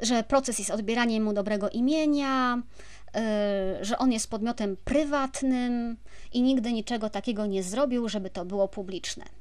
[0.00, 2.62] że proces jest odbieraniem mu dobrego imienia,
[3.14, 5.96] e, że on jest podmiotem prywatnym
[6.32, 9.37] i nigdy niczego takiego nie zrobił, żeby to było publiczne.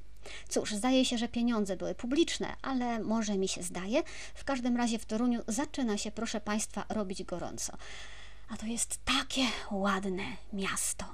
[0.50, 4.04] Cóż, zdaje się, że pieniądze były publiczne, ale może mi się zdaje.
[4.36, 7.78] W każdym razie w Toruniu zaczyna się, proszę Państwa, robić gorąco.
[8.50, 11.06] A to jest takie ładne miasto.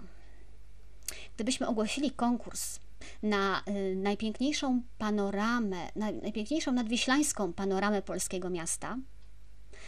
[1.36, 2.80] Gdybyśmy ogłosili konkurs
[3.24, 8.98] na y, najpiękniejszą panoramę, na, najpiękniejszą nadwiślańską panoramę polskiego miasta,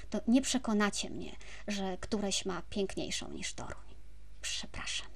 [0.10, 1.36] to nie przekonacie mnie,
[1.68, 3.86] że któreś ma piękniejszą niż Toruń.
[4.42, 5.15] Przepraszam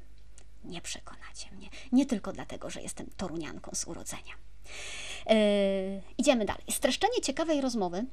[0.64, 1.70] nie przekonacie mnie.
[1.92, 4.34] Nie tylko dlatego, że jestem torunianką z urodzenia.
[5.30, 5.36] Yy,
[6.18, 6.64] idziemy dalej.
[6.72, 8.06] Streszczenie ciekawej rozmowy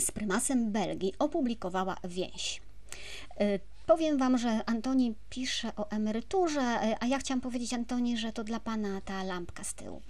[0.00, 2.62] z prymasem Belgii opublikowała więź.
[3.40, 8.32] Y, powiem Wam, że Antoni pisze o emeryturze, y, a ja chciałam powiedzieć Antoni, że
[8.32, 10.02] to dla Pana ta lampka z tyłu.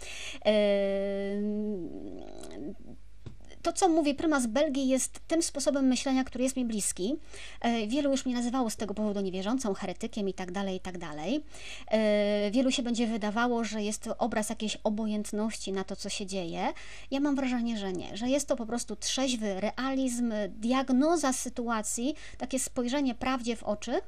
[3.63, 7.15] To, co mówi prymas Belgii, jest tym sposobem myślenia, który jest mi bliski.
[7.61, 10.99] E, wielu już mnie nazywało z tego powodu niewierzącą, heretykiem i tak dalej, i tak
[10.99, 11.45] dalej.
[11.91, 16.27] E, wielu się będzie wydawało, że jest to obraz jakiejś obojętności na to, co się
[16.27, 16.73] dzieje.
[17.11, 22.59] Ja mam wrażenie, że nie, że jest to po prostu trzeźwy realizm, diagnoza sytuacji, takie
[22.59, 24.01] spojrzenie prawdzie w oczy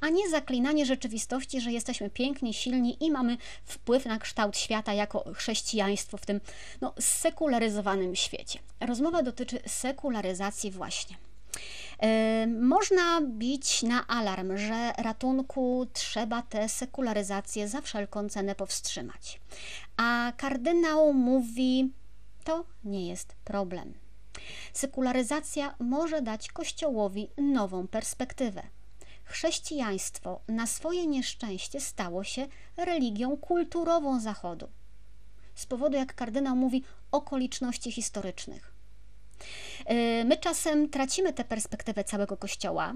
[0.00, 5.24] a nie zaklinanie rzeczywistości, że jesteśmy piękni, silni i mamy wpływ na kształt świata jako
[5.34, 6.40] chrześcijaństwo w tym
[6.80, 8.58] no, sekularyzowanym świecie.
[8.80, 11.16] Rozmowa dotyczy sekularyzacji właśnie.
[12.02, 19.40] Yy, można bić na alarm, że ratunku trzeba tę sekularyzację za wszelką cenę powstrzymać.
[19.96, 21.92] A kardynał mówi:
[22.44, 23.94] To nie jest problem.
[24.72, 28.62] Sekularyzacja może dać Kościołowi nową perspektywę
[29.26, 34.68] chrześcijaństwo na swoje nieszczęście stało się religią kulturową Zachodu.
[35.54, 38.72] Z powodu, jak kardynał mówi, okoliczności historycznych.
[39.86, 42.94] E, my czasem tracimy tę perspektywę całego Kościoła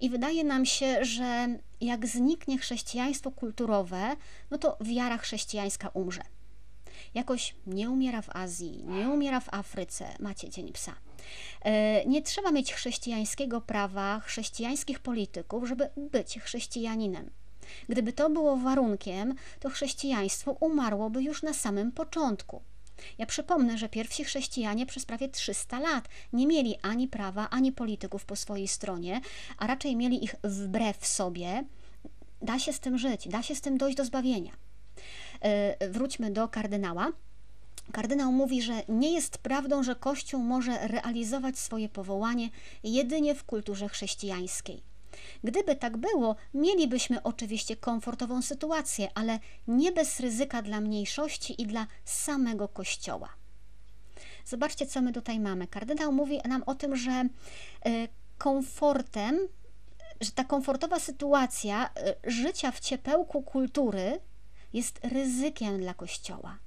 [0.00, 1.48] i wydaje nam się, że
[1.80, 4.16] jak zniknie chrześcijaństwo kulturowe,
[4.50, 6.22] no to wiara chrześcijańska umrze.
[7.14, 10.14] Jakoś nie umiera w Azji, nie umiera w Afryce.
[10.20, 10.94] Macie Dzień Psa.
[11.62, 17.30] E, nie trzeba mieć chrześcijańskiego prawa, chrześcijańskich polityków, żeby być chrześcijaninem.
[17.88, 22.62] Gdyby to było warunkiem, to chrześcijaństwo umarłoby już na samym początku.
[23.18, 28.24] Ja przypomnę, że pierwsi chrześcijanie przez prawie 300 lat nie mieli ani prawa, ani polityków
[28.24, 29.20] po swojej stronie,
[29.58, 31.64] a raczej mieli ich wbrew sobie.
[32.42, 34.52] Da się z tym żyć, da się z tym dojść do zbawienia.
[35.40, 37.12] E, wróćmy do kardynała.
[37.92, 42.50] Kardynał mówi, że nie jest prawdą, że Kościół może realizować swoje powołanie
[42.84, 44.82] jedynie w kulturze chrześcijańskiej.
[45.44, 51.86] Gdyby tak było, mielibyśmy oczywiście komfortową sytuację, ale nie bez ryzyka dla mniejszości i dla
[52.04, 53.28] samego Kościoła.
[54.44, 55.66] Zobaczcie, co my tutaj mamy.
[55.66, 57.28] Kardynał mówi nam o tym, że e,
[58.38, 59.38] komfortem,
[60.20, 64.20] że ta komfortowa sytuacja e, życia w ciepełku kultury
[64.72, 66.58] jest ryzykiem dla Kościoła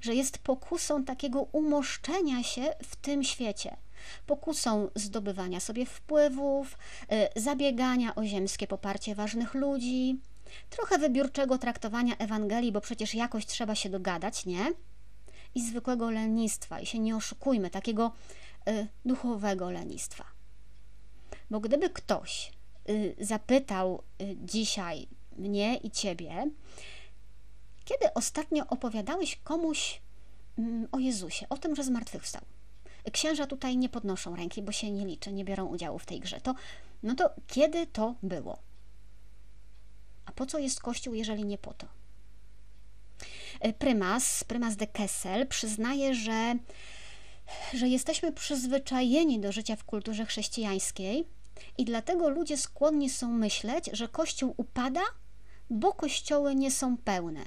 [0.00, 3.76] że jest pokusą takiego umoszczenia się w tym świecie,
[4.26, 6.78] pokusą zdobywania sobie wpływów,
[7.36, 10.20] y, zabiegania o ziemskie poparcie ważnych ludzi,
[10.70, 14.72] trochę wybiórczego traktowania Ewangelii, bo przecież jakoś trzeba się dogadać, nie?
[15.54, 18.12] I zwykłego lenistwa, i się nie oszukujmy, takiego
[18.68, 20.24] y, duchowego lenistwa.
[21.50, 22.52] Bo gdyby ktoś
[22.88, 26.50] y, zapytał y, dzisiaj mnie i ciebie,
[27.86, 30.00] kiedy ostatnio opowiadałeś komuś
[30.58, 32.42] mm, o Jezusie, o tym, że zmartwychwstał?
[33.12, 36.40] Księża tutaj nie podnoszą ręki, bo się nie liczy, nie biorą udziału w tej grze.
[36.40, 36.54] To,
[37.02, 38.58] no to kiedy to było?
[40.26, 41.86] A po co jest Kościół, jeżeli nie po to?
[43.60, 46.54] E, prymas, prymas de Kessel przyznaje, że,
[47.74, 51.28] że jesteśmy przyzwyczajeni do życia w kulturze chrześcijańskiej
[51.78, 55.02] i dlatego ludzie skłonni są myśleć, że Kościół upada,
[55.70, 57.40] bo kościoły nie są pełne.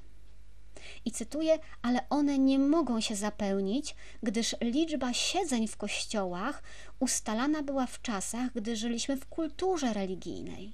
[1.05, 6.63] I cytuję, ale one nie mogą się zapełnić, gdyż liczba siedzeń w kościołach
[6.99, 10.73] ustalana była w czasach, gdy żyliśmy w kulturze religijnej.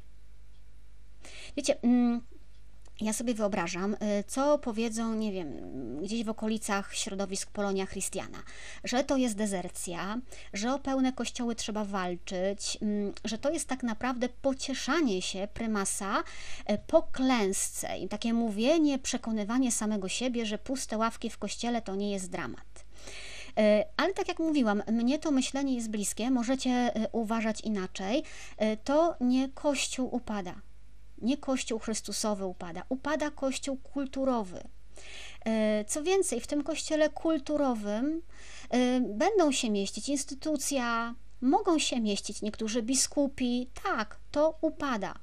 [1.58, 2.22] Wiecie, mm,
[3.02, 5.60] ja sobie wyobrażam, y, co powiedzą, nie wiem,
[6.02, 8.38] gdzieś w okolicach środowisk Polonia Christiana,
[8.84, 10.18] że to jest dezercja,
[10.54, 16.20] że o pełne kościoły trzeba walczyć, mm, że to jest tak naprawdę pocieszanie się prymasa
[16.20, 21.96] y, po klęsce i takie mówienie, przekonywanie samego siebie, że puste ławki w kościele to
[21.96, 22.86] nie jest dramat.
[23.60, 28.24] Y, ale tak jak mówiłam, mnie to myślenie jest bliskie, możecie uważać inaczej.
[28.84, 30.56] To nie Kościół upada
[31.22, 34.64] nie Kościół Chrystusowy upada, upada Kościół kulturowy.
[35.46, 38.22] E, co więcej, w tym kościele kulturowym
[38.70, 43.70] e, będą się mieścić instytucja, mogą się mieścić niektórzy biskupi.
[43.84, 45.14] Tak, to upada.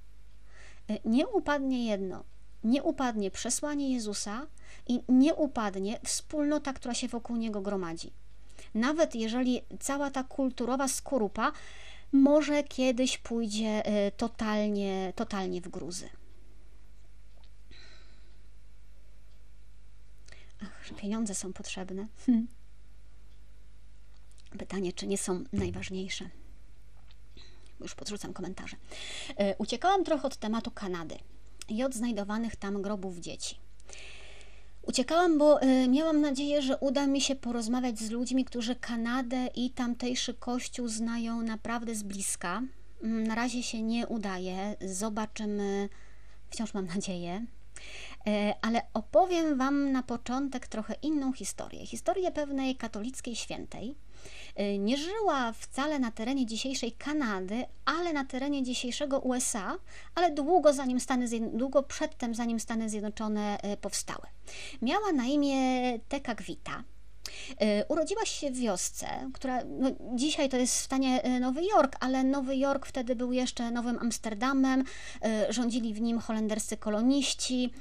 [0.90, 2.24] E, nie upadnie jedno.
[2.64, 4.46] Nie upadnie przesłanie Jezusa
[4.88, 8.12] i nie upadnie wspólnota, która się wokół niego gromadzi.
[8.74, 11.52] Nawet jeżeli cała ta kulturowa skorupa
[12.12, 16.08] może kiedyś pójdzie y, totalnie, totalnie w gruzy.
[20.62, 22.06] Ach, że pieniądze są potrzebne.
[22.26, 22.46] Hm.
[24.58, 26.28] Pytanie, czy nie są najważniejsze?
[27.80, 28.76] Już podrzucam komentarze.
[29.30, 31.18] Y, uciekałam trochę od tematu Kanady
[31.68, 33.56] i od znajdowanych tam grobów dzieci.
[34.82, 39.70] Uciekałam, bo y, miałam nadzieję, że uda mi się porozmawiać z ludźmi, którzy Kanadę i
[39.70, 42.62] tamtejszy kościół znają naprawdę z bliska.
[43.02, 45.88] Mm, na razie się nie udaje, zobaczymy,
[46.50, 47.46] wciąż mam nadzieję.
[48.26, 51.86] E, ale opowiem Wam na początek trochę inną historię.
[51.86, 53.94] Historię pewnej katolickiej świętej.
[54.54, 59.78] E, nie żyła wcale na terenie dzisiejszej Kanady, ale na terenie dzisiejszego USA,
[60.14, 64.26] ale długo, zanim Stany długo przedtem, zanim Stany Zjednoczone e, powstały.
[64.82, 65.58] Miała na imię
[65.98, 66.78] Tekagwita.
[66.78, 66.91] E,
[67.88, 72.24] urodziłaś się w wiosce, która no, dzisiaj to jest w stanie e, Nowy Jork, ale
[72.24, 74.84] Nowy Jork wtedy był jeszcze Nowym Amsterdamem,
[75.22, 77.72] e, rządzili w nim holenderscy koloniści.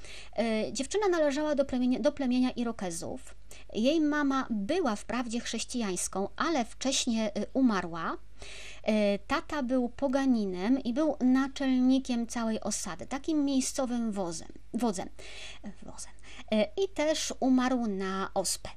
[0.71, 3.35] Dziewczyna należała do plemienia, do plemienia Irokezów.
[3.73, 8.17] Jej mama była wprawdzie chrześcijańską, ale wcześniej umarła.
[9.27, 15.09] Tata był poganinem i był naczelnikiem całej osady, takim miejscowym wozem, wodzem.
[15.83, 16.11] wozem.
[16.77, 18.69] I też umarł na ospę.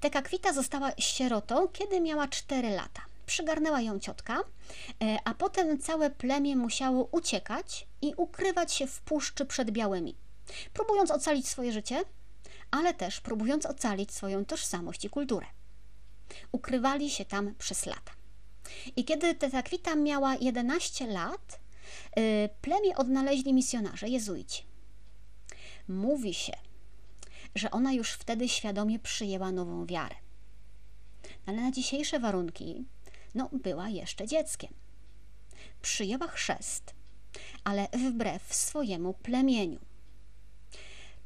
[0.00, 3.02] Tekakwita została sierotą, kiedy miała 4 lata.
[3.26, 4.38] Przygarnęła ją ciotka,
[5.02, 10.14] e, a potem całe plemię musiało uciekać i ukrywać się w puszczy przed białymi,
[10.72, 12.04] próbując ocalić swoje życie,
[12.70, 15.46] ale też próbując ocalić swoją tożsamość i kulturę.
[16.52, 18.12] Ukrywali się tam przez lata.
[18.96, 21.60] I kiedy Tetakwita miała 11 lat,
[22.16, 24.64] e, plemię odnaleźli misjonarze, jezuici.
[25.88, 26.52] Mówi się,
[27.54, 30.16] że ona już wtedy świadomie przyjęła nową wiarę.
[31.46, 32.84] Ale na dzisiejsze warunki,
[33.34, 34.74] no, była jeszcze dzieckiem.
[35.82, 36.94] Przyjęła chrzest,
[37.64, 39.78] ale wbrew swojemu plemieniu.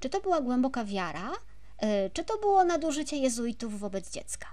[0.00, 1.32] Czy to była głęboka wiara,
[1.78, 4.46] e, czy to było nadużycie jezuitów wobec dziecka?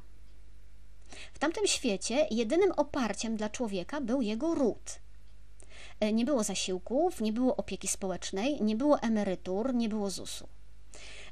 [1.34, 5.00] W tamtym świecie jedynym oparciem dla człowieka był jego ród.
[6.00, 10.48] E, nie było zasiłków, nie było opieki społecznej, nie było emerytur, nie było ZUS-u.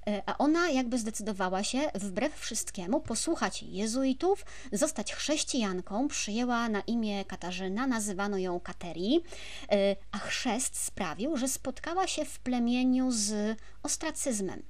[0.08, 7.26] E, a ona jakby zdecydowała się wbrew wszystkiemu posłuchać jezuitów, zostać chrześcijanką, przyjęła na imię
[7.26, 9.24] Katarzyna, nazywano ją Kateri,
[9.72, 14.64] e, a chrzest sprawił, że spotkała się w plemieniu z ostracyzmem.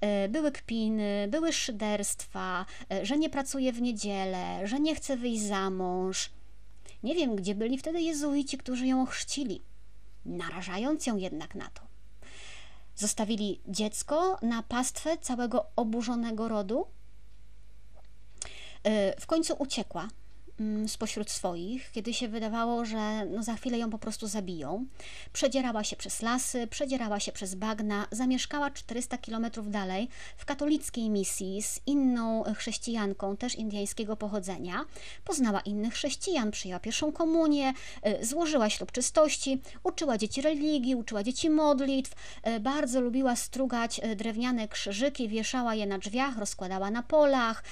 [0.00, 2.66] E, były kpiny, były szyderstwa,
[3.02, 6.30] że nie pracuje w niedzielę, że nie chce wyjść za mąż.
[7.02, 9.62] Nie wiem, gdzie byli wtedy jezuici, którzy ją ochrzcili,
[10.24, 11.91] narażając ją jednak na to.
[12.96, 16.86] Zostawili dziecko na pastwę całego oburzonego rodu.
[18.86, 20.08] Y, w końcu uciekła
[20.86, 24.86] spośród swoich, kiedy się wydawało, że no za chwilę ją po prostu zabiją.
[25.32, 31.62] Przedzierała się przez lasy, przedzierała się przez bagna, zamieszkała 400 kilometrów dalej w katolickiej misji
[31.62, 34.84] z inną chrześcijanką, też indyjskiego pochodzenia.
[35.24, 37.72] Poznała innych chrześcijan, przyjęła pierwszą komunię,
[38.06, 42.12] y, złożyła ślub czystości, uczyła dzieci religii, uczyła dzieci modlitw,
[42.46, 47.64] y, bardzo lubiła strugać y, drewniane krzyżyki, wieszała je na drzwiach, rozkładała na polach,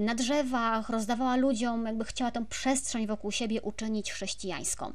[0.00, 4.92] na drzewach, rozdawała ludziom jakby chciała tę przestrzeń wokół siebie uczynić chrześcijańską.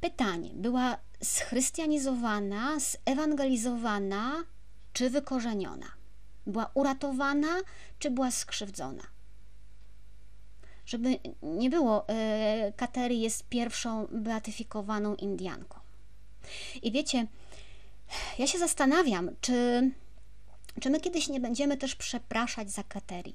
[0.00, 4.44] Pytanie: była schrystianizowana, zewangelizowana
[4.92, 5.86] czy wykorzeniona?
[6.46, 7.60] Była uratowana
[7.98, 9.02] czy była skrzywdzona?
[10.86, 15.80] Żeby nie było, e, Kateri jest pierwszą beatyfikowaną Indianką.
[16.82, 17.26] I wiecie,
[18.38, 19.90] ja się zastanawiam, czy,
[20.80, 23.34] czy my kiedyś nie będziemy też przepraszać za Kateri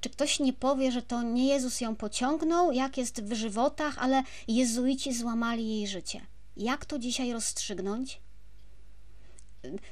[0.00, 4.22] czy ktoś nie powie, że to nie Jezus ją pociągnął, jak jest w żywotach, ale
[4.48, 6.20] jezuici złamali jej życie?
[6.56, 8.20] Jak to dzisiaj rozstrzygnąć?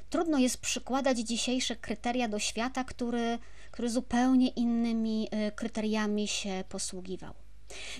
[0.09, 3.39] Trudno jest przykładać dzisiejsze kryteria do świata, który,
[3.71, 7.33] który zupełnie innymi e, kryteriami się posługiwał.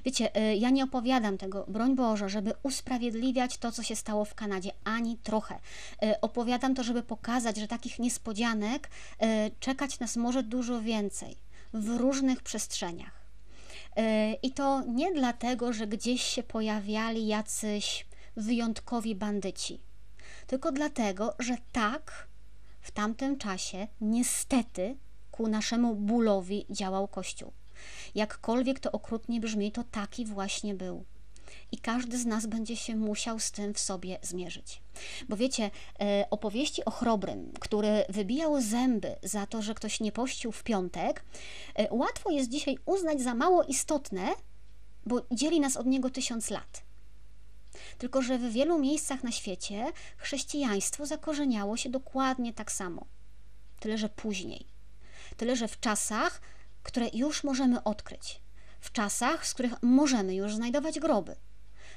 [0.06, 4.36] Wiecie, e, ja nie opowiadam tego, broń Boże, żeby usprawiedliwiać to, co się stało w
[4.36, 5.60] Kanadzie, ani trochę.
[6.22, 8.90] Opowiadam to, żeby pokazać, że takich niespodzianek
[9.60, 11.36] czekać nas może dużo więcej
[11.74, 13.26] w różnych przestrzeniach.
[13.96, 18.06] E, I to nie dlatego, że gdzieś się pojawiali jacyś
[18.36, 19.80] wyjątkowi bandyci,
[20.48, 22.28] tylko dlatego, że tak
[22.82, 24.98] w tamtym czasie niestety
[25.32, 27.52] ku naszemu bólowi działał Kościół.
[28.16, 31.06] Jakkolwiek to okrutnie brzmi, to taki właśnie był
[31.72, 34.82] i każdy z nas będzie się musiał z tym w sobie zmierzyć.
[35.30, 40.52] Bo wiecie, e, opowieści o chrobrym, który wybijał zęby za to, że ktoś nie pościł
[40.52, 41.24] w piątek,
[41.76, 44.28] e, łatwo jest dzisiaj uznać za mało istotne,
[45.06, 46.84] bo dzieli nas od niego tysiąc lat.
[47.98, 53.06] Tylko, że w wielu miejscach na świecie chrześcijaństwo zakorzeniało się dokładnie tak samo.
[53.80, 54.66] Tyle, że później.
[55.38, 56.42] Tyle, że w czasach,
[56.84, 58.42] które już możemy odkryć.
[58.80, 61.36] W czasach, z których możemy już znajdować groby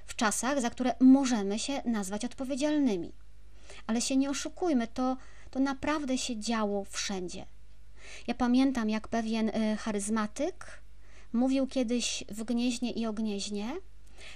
[0.06, 3.12] w czasach, za które możemy się nazwać odpowiedzialnymi.
[3.86, 5.16] Ale się nie oszukujmy, to,
[5.50, 7.46] to naprawdę się działo wszędzie.
[8.26, 10.82] Ja pamiętam, jak pewien y, charyzmatyk
[11.32, 13.72] mówił kiedyś w Gnieźnie i Ognieźnie,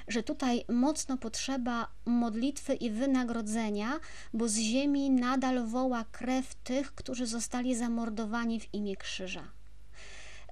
[0.08, 4.00] że tutaj mocno potrzeba modlitwy i wynagrodzenia,
[4.34, 9.44] bo z ziemi nadal woła krew tych, którzy zostali zamordowani w imię krzyża.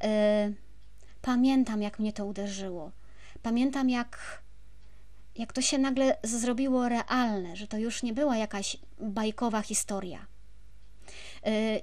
[0.00, 0.52] E,
[1.22, 2.92] pamiętam, jak mnie to uderzyło.
[3.42, 4.42] Pamiętam, jak,
[5.37, 10.26] jak to się nagle zrobiło realne, że to już nie była jakaś bajkowa historia.
[11.47, 11.80] E,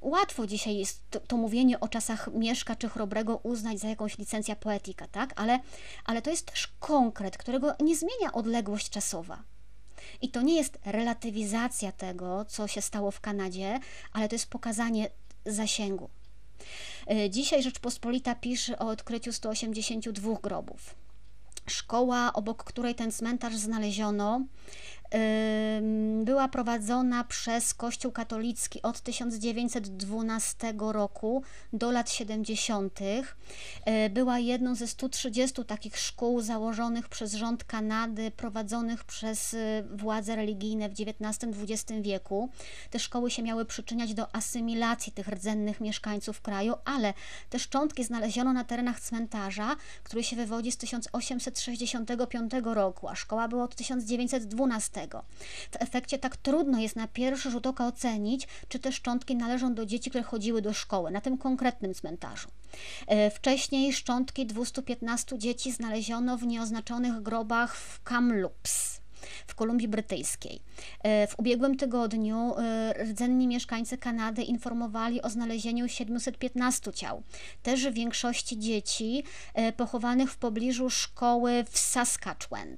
[0.00, 4.56] łatwo dzisiaj jest to, to, mówienie o czasach Mieszka czy Chrobrego uznać za jakąś licencja
[4.56, 5.32] poetyka, tak?
[5.36, 5.60] Ale,
[6.04, 9.42] ale to jest też konkret, którego nie zmienia odległość czasowa.
[10.22, 13.80] I to nie jest relatywizacja tego, co się stało w Kanadzie,
[14.12, 15.10] ale to jest pokazanie
[15.46, 16.10] zasięgu.
[17.10, 21.05] E, dzisiaj Rzeczpospolita pisze o odkryciu 182 grobów.
[21.70, 24.40] Szkoła, obok której ten cmentarz znaleziono,
[26.24, 31.42] była prowadzona przez Kościół katolicki od 1912 roku
[31.72, 32.98] do lat 70.
[33.84, 40.36] E, była jedną ze 130 takich szkół założonych przez rząd Kanady, prowadzonych przez e, władze
[40.36, 42.48] religijne w XIX-XX wieku.
[42.90, 47.14] Te szkoły się miały przyczyniać do asymilacji tych rdzennych mieszkańców kraju, ale
[47.50, 53.64] te szczątki znaleziono na terenach cmentarza, który się wywodzi z 1865 roku, a szkoła była
[53.64, 54.95] od 1912.
[55.70, 59.86] W efekcie tak trudno jest na pierwszy rzut oka ocenić, czy te szczątki należą do
[59.86, 62.48] dzieci, które chodziły do szkoły, na tym konkretnym cmentarzu.
[63.06, 69.00] E, wcześniej szczątki 215 dzieci znaleziono w nieoznaczonych grobach w Kamloops
[69.46, 70.60] w Kolumbii Brytyjskiej.
[71.02, 77.22] E, w ubiegłym tygodniu e, rdzenni mieszkańcy Kanady informowali o znalezieniu 715 ciał,
[77.62, 79.24] też w większości dzieci
[79.76, 82.76] pochowanych w pobliżu szkoły w Saskatchewan.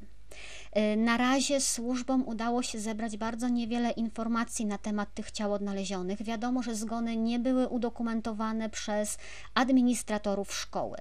[0.77, 6.23] Y, na razie służbom udało się zebrać bardzo niewiele informacji na temat tych ciał odnalezionych.
[6.23, 9.19] Wiadomo, że zgony nie były udokumentowane przez
[9.55, 10.99] administratorów szkoły.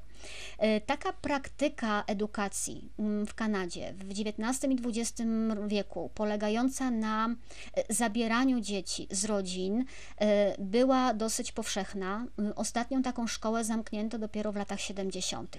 [0.57, 5.21] E, taka praktyka edukacji mm, w Kanadzie w XIX i XX
[5.67, 9.85] wieku, polegająca na e, zabieraniu dzieci z rodzin,
[10.17, 12.25] e, była dosyć powszechna.
[12.55, 15.57] Ostatnią taką szkołę zamknięto dopiero w latach 70.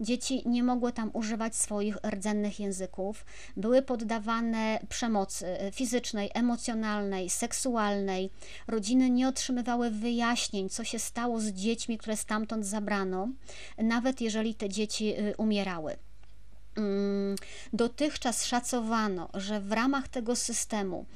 [0.00, 3.24] Dzieci nie mogły tam używać swoich rdzennych języków,
[3.56, 8.30] były poddawane przemocy fizycznej, emocjonalnej, seksualnej.
[8.68, 13.28] Rodziny nie otrzymywały wyjaśnień, co się stało z dziećmi, które stamtąd zabrano
[13.78, 15.96] nawet jeżeli te dzieci y, umierały.
[16.76, 17.36] Mm,
[17.72, 21.06] dotychczas szacowano, że w ramach tego systemu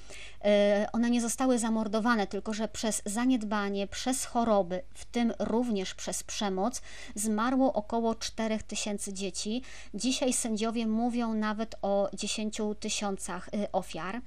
[0.45, 6.23] y, one nie zostały zamordowane, tylko że przez zaniedbanie, przez choroby, w tym również przez
[6.23, 6.83] przemoc,
[7.15, 9.63] zmarło około 4 tysięcy dzieci.
[9.95, 14.21] Dzisiaj sędziowie mówią nawet o 10 tysiącach y, ofiar.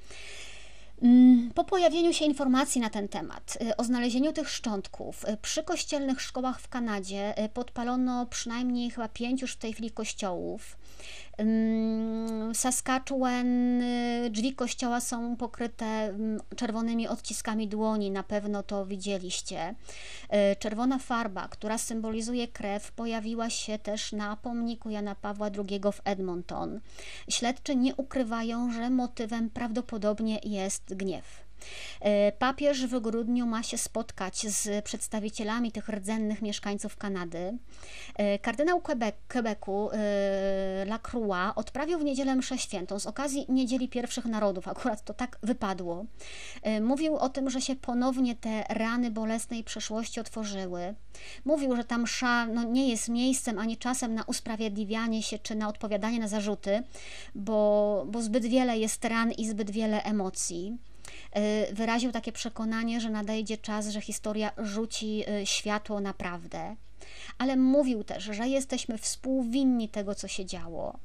[1.02, 6.22] Mm, po pojawieniu się informacji na ten temat, y, o znalezieniu tych szczątków, przy kościelnych
[6.22, 10.78] szkołach w Kanadzie podpalono przynajmniej chyba pięć już w tej chwili kościołów.
[12.54, 16.18] Saskatchewan, y, drzwi kościoła są pokryte
[16.56, 19.70] czerwonymi odciskami dłoni, na pewno to widzieliście.
[19.72, 26.02] Y, czerwona farba, która symbolizuje krew, pojawiła się też na pomniku Jana Pawła II w
[26.04, 26.80] Edmonton.
[27.30, 31.47] Śledczy nie ukrywają, że motywem prawdopodobnie jest gniew.
[32.00, 37.58] E, papież w grudniu ma się spotkać z przedstawicielami tych rdzennych mieszkańców Kanady.
[38.16, 44.26] E, kardynał Quebec, Quebecu e, Lacroix odprawił w niedzielę mszę świętą z okazji Niedzieli Pierwszych
[44.26, 46.06] Narodów, akurat to tak wypadło.
[46.82, 50.96] Mówił o tym, że się ponownie te rany bolesnej przeszłości otworzyły.
[51.46, 55.70] Mówił, że ta msza no, nie jest miejscem ani czasem na usprawiedliwianie się czy na
[55.70, 56.84] odpowiadanie na zarzuty,
[57.36, 60.78] bo, bo zbyt wiele jest ran i zbyt wiele emocji.
[61.38, 66.76] Y, wyraził takie przekonanie, że nadejdzie czas, że historia rzuci y, światło na prawdę,
[67.38, 71.00] ale mówił też, że jesteśmy współwinni tego, co się działo.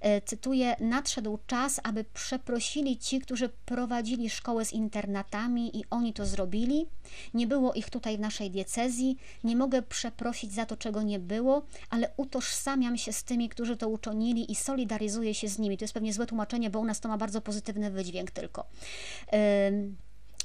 [0.00, 6.26] E, cytuję: Nadszedł czas, aby przeprosili ci, którzy prowadzili szkołę z internatami i oni to
[6.26, 6.86] zrobili.
[7.34, 9.16] Nie było ich tutaj w naszej diecezji.
[9.44, 13.88] Nie mogę przeprosić za to, czego nie było, ale utożsamiam się z tymi, którzy to
[13.88, 15.78] uczynili i solidaryzuję się z nimi.
[15.78, 18.66] To jest pewnie złe tłumaczenie, bo u nas to ma bardzo pozytywny wydźwięk tylko.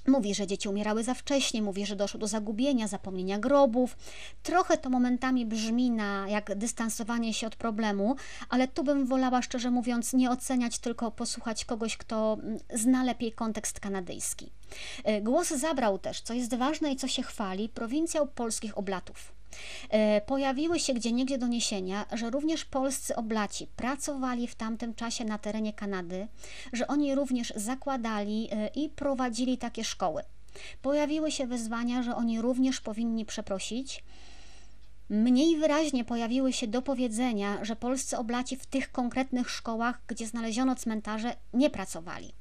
[0.07, 3.97] Mówi, że dzieci umierały za wcześnie, mówi, że doszło do zagubienia, zapomnienia grobów.
[4.43, 8.15] Trochę to momentami brzmi na jak dystansowanie się od problemu,
[8.49, 13.31] ale tu bym wolała, szczerze mówiąc, nie oceniać, tylko posłuchać kogoś, kto mm, zna lepiej
[13.31, 14.51] kontekst kanadyjski.
[15.03, 19.34] E, głos zabrał też, co jest ważne i co się chwali, prowincjał polskich oblatów.
[19.89, 25.73] E, pojawiły się gdzieniegdzie doniesienia, że również polscy oblaci pracowali w tamtym czasie na terenie
[25.73, 26.27] Kanady,
[26.73, 30.23] że oni również zakładali e, i prowadzili takie szkoły.
[30.81, 34.03] Pojawiły się wezwania, że oni również powinni przeprosić.
[35.09, 41.35] Mniej wyraźnie pojawiły się dopowiedzenia, że polscy oblaci w tych konkretnych szkołach, gdzie znaleziono cmentarze,
[41.53, 42.33] nie pracowali.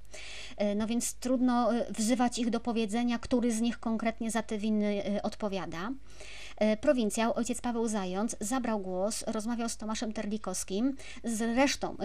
[0.57, 5.03] E, no więc trudno wzywać ich do powiedzenia, który z nich konkretnie za te winy
[5.23, 5.91] odpowiada.
[6.81, 10.97] Prowincjał, ojciec Paweł Zając, zabrał głos, rozmawiał z Tomaszem Terlikowskim.
[11.25, 11.97] Zresztą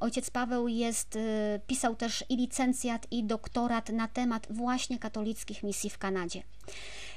[0.00, 1.18] ojciec Paweł jest,
[1.66, 6.42] pisał też i licencjat, i doktorat na temat właśnie katolickich misji w Kanadzie.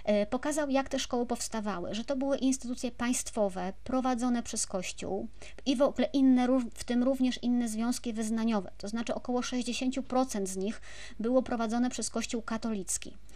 [0.08, 5.28] E, pokazał, jak te szkoły powstawały, że to były instytucje państwowe prowadzone przez Kościół
[5.66, 10.58] i w ogóle inne, w tym również inne związki wyznaniowe, to znaczy około 60% z
[10.58, 10.82] nich
[11.20, 13.27] było prowadzone przez Kościół katolicki, e,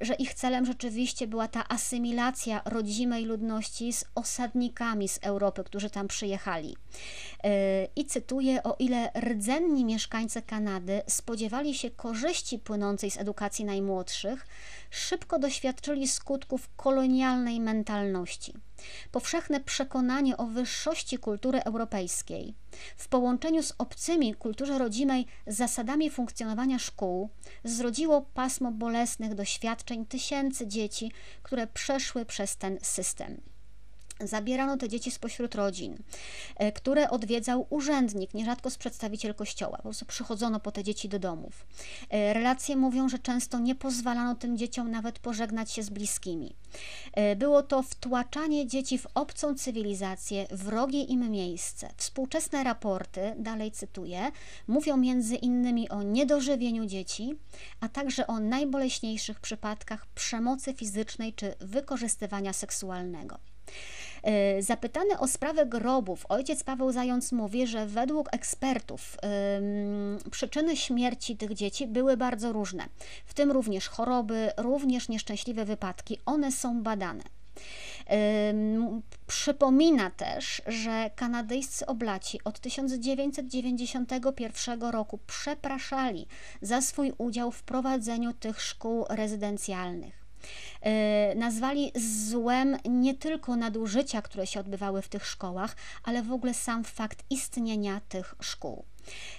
[0.00, 6.08] że ich celem rzeczywiście była ta asymilacja rodzimej ludności z osadnikami z Europy, którzy tam
[6.08, 6.76] przyjechali.
[7.44, 14.46] E, I cytuję, o ile rdzenni mieszkańcy Kanady spodziewali się korzyści płynącej z edukacji najmłodszych,
[14.90, 18.67] szybko doświadczyli skutków kolonialnej mentalności.
[19.12, 22.54] Powszechne przekonanie o wyższości kultury europejskiej
[22.96, 27.30] w połączeniu z obcymi kulturze rodzimej zasadami funkcjonowania szkół
[27.64, 31.12] zrodziło pasmo bolesnych doświadczeń tysięcy dzieci,
[31.42, 33.40] które przeszły przez ten system.
[34.20, 35.96] Zabierano te dzieci spośród rodzin,
[36.56, 39.76] e, które odwiedzał urzędnik, nierzadko z przedstawiciel kościoła.
[39.76, 41.66] Po prostu przychodzono po te dzieci do domów.
[42.10, 46.54] E, relacje mówią, że często nie pozwalano tym dzieciom nawet pożegnać się z bliskimi.
[47.12, 51.90] E, było to wtłaczanie dzieci w obcą cywilizację, wrogie im miejsce.
[51.96, 54.30] Współczesne raporty, dalej cytuję,
[54.66, 57.34] mówią między innymi o niedożywieniu dzieci,
[57.80, 63.38] a także o najboleśniejszych przypadkach przemocy fizycznej czy wykorzystywania seksualnego.
[64.22, 69.16] E, zapytany o sprawę grobów, ojciec Paweł Zając mówi, że według ekspertów
[70.30, 72.84] przyczyny śmierci tych dzieci były bardzo różne,
[73.26, 76.18] w tym również choroby, również nieszczęśliwe wypadki.
[76.26, 77.22] One są badane.
[79.26, 86.26] Przypomina też, że kanadyjscy oblaci od 1991 roku przepraszali
[86.62, 90.17] za swój udział w prowadzeniu tych szkół rezydencjalnych.
[90.82, 91.92] E, nazwali
[92.28, 97.24] złem nie tylko nadużycia, które się odbywały w tych szkołach, ale w ogóle sam fakt
[97.30, 98.84] istnienia tych szkół.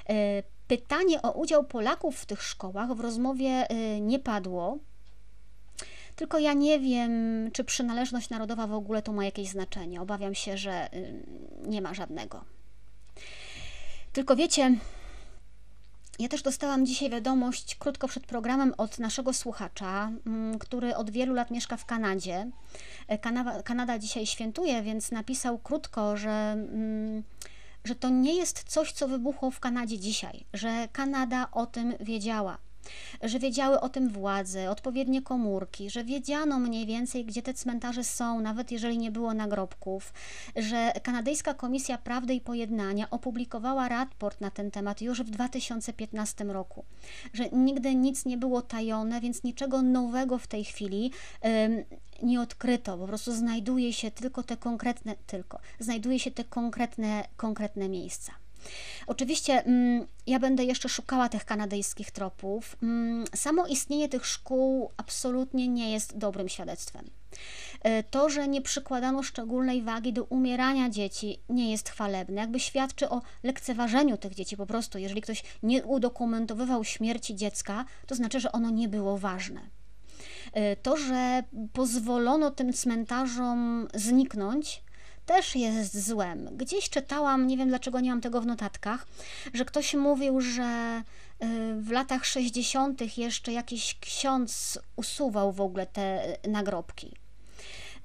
[0.09, 4.77] E, pytanie o udział Polaków w tych szkołach w rozmowie e, nie padło.
[6.15, 7.11] Tylko ja nie wiem,
[7.53, 10.01] czy przynależność narodowa w ogóle to ma jakieś znaczenie.
[10.01, 10.89] Obawiam się, że
[11.67, 12.43] nie ma żadnego.
[14.13, 14.75] Tylko wiecie,
[16.19, 21.33] ja też dostałam dzisiaj wiadomość krótko przed programem od naszego słuchacza, mm, który od wielu
[21.33, 22.51] lat mieszka w Kanadzie.
[23.07, 27.23] E, Kanada, Kanada dzisiaj świętuje, więc napisał krótko, że, mm,
[27.83, 32.57] że to nie jest coś, co wybuchło w Kanadzie dzisiaj, że Kanada o tym wiedziała
[33.21, 38.41] że wiedziały o tym władze, odpowiednie komórki, że wiedziano mniej więcej, gdzie te cmentarze są,
[38.41, 40.13] nawet jeżeli nie było nagrobków,
[40.55, 46.85] że Kanadyjska Komisja Prawdy i Pojednania opublikowała raport na ten temat już w 2015 roku,
[47.33, 51.11] że nigdy nic nie było tajone, więc niczego nowego w tej chwili
[52.23, 57.89] nie odkryto, po prostu znajduje się tylko te konkretne, tylko, znajduje się te konkretne, konkretne
[57.89, 58.33] miejsca.
[59.07, 62.75] Oczywiście mm, ja będę jeszcze szukała tych kanadyjskich tropów.
[62.83, 67.09] Mm, samo istnienie tych szkół absolutnie nie jest dobrym świadectwem.
[67.83, 72.41] E, to, że nie przykładano szczególnej wagi do umierania dzieci, nie jest chwalebne.
[72.41, 74.97] Jakby świadczy o lekceważeniu tych dzieci po prostu.
[74.97, 79.61] Jeżeli ktoś nie udokumentowywał śmierci dziecka, to znaczy, że ono nie było ważne.
[80.53, 81.43] E, to, że
[81.73, 84.83] pozwolono tym cmentarzom zniknąć,
[85.29, 86.57] też jest złem.
[86.57, 89.07] Gdzieś czytałam, nie wiem dlaczego nie mam tego w notatkach,
[89.53, 91.01] że ktoś mówił, że
[91.43, 93.17] y, w latach 60.
[93.17, 97.15] jeszcze jakiś ksiądz usuwał w ogóle te nagrobki.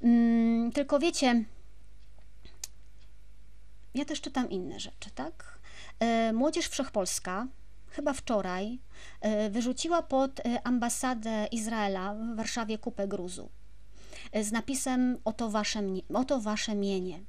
[0.03, 1.45] Mm, tylko wiecie,
[3.95, 5.59] ja też czytam inne rzeczy, tak?
[6.29, 7.47] Y, Młodzież Wszechpolska
[7.89, 8.79] chyba wczoraj
[9.47, 13.49] y, wyrzuciła pod ambasadę Izraela w Warszawie kupę gruzu
[14.43, 15.83] z napisem oto wasze,
[16.15, 17.21] oto wasze mienie.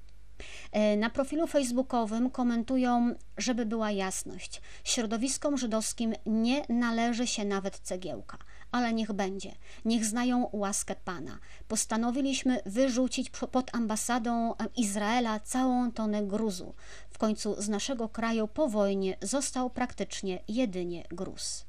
[0.72, 4.62] E, na profilu facebookowym komentują, żeby była jasność.
[4.84, 8.38] Środowiskom żydowskim nie należy się nawet cegiełka,
[8.72, 9.52] ale niech będzie.
[9.86, 11.40] Niech znają łaskę Pana.
[11.68, 16.74] Postanowiliśmy wyrzucić pod ambasadą Izraela całą tonę gruzu.
[17.10, 21.65] W końcu z naszego kraju po wojnie został praktycznie jedynie gruz.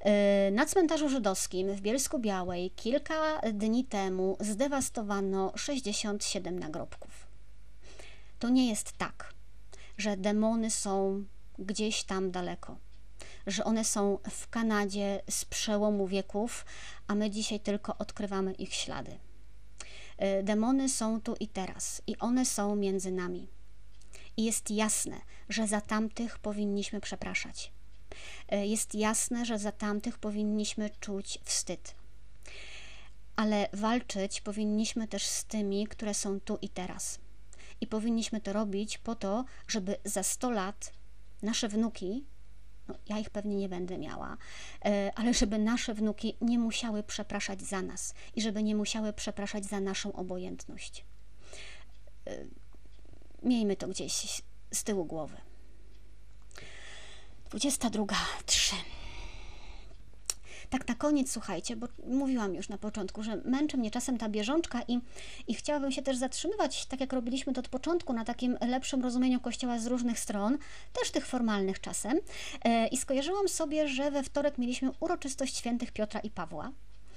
[0.00, 7.26] E, na cmentarzu żydowskim w Bielsku Białej kilka dni temu zdewastowano 67 nagrobków.
[8.38, 9.34] To nie jest tak,
[9.98, 11.24] że demony są
[11.58, 12.76] gdzieś tam daleko,
[13.46, 16.66] że one są w Kanadzie z przełomu wieków,
[17.06, 19.18] a my dzisiaj tylko odkrywamy ich ślady.
[20.18, 23.48] E, demony są tu i teraz i one są między nami.
[24.36, 27.75] I jest jasne, że za tamtych powinniśmy przepraszać.
[28.48, 31.94] E, jest jasne, że za tamtych powinniśmy czuć wstyd.
[33.36, 37.18] Ale walczyć powinniśmy też z tymi, które są tu i teraz.
[37.80, 40.92] I powinniśmy to robić po to, żeby za 100 lat
[41.42, 42.24] nasze wnuki
[42.88, 44.36] no, ja ich pewnie nie będę miała,
[44.84, 49.64] e, ale żeby nasze wnuki nie musiały przepraszać za nas i żeby nie musiały przepraszać
[49.64, 51.04] za naszą obojętność.
[52.26, 52.44] E,
[53.42, 54.42] miejmy to gdzieś
[54.72, 55.36] z tyłu głowy.
[57.50, 58.74] 22.3
[60.70, 64.82] tak na koniec, słuchajcie, bo mówiłam już na początku, że męczy mnie czasem ta bieżączka
[64.88, 65.00] i,
[65.46, 69.40] i chciałabym się też zatrzymywać, tak jak robiliśmy to od początku, na takim lepszym rozumieniu
[69.40, 70.58] Kościoła z różnych stron,
[70.92, 72.18] też tych formalnych czasem.
[72.64, 76.72] E, I skojarzyłam sobie, że we wtorek mieliśmy uroczystość świętych Piotra i Pawła,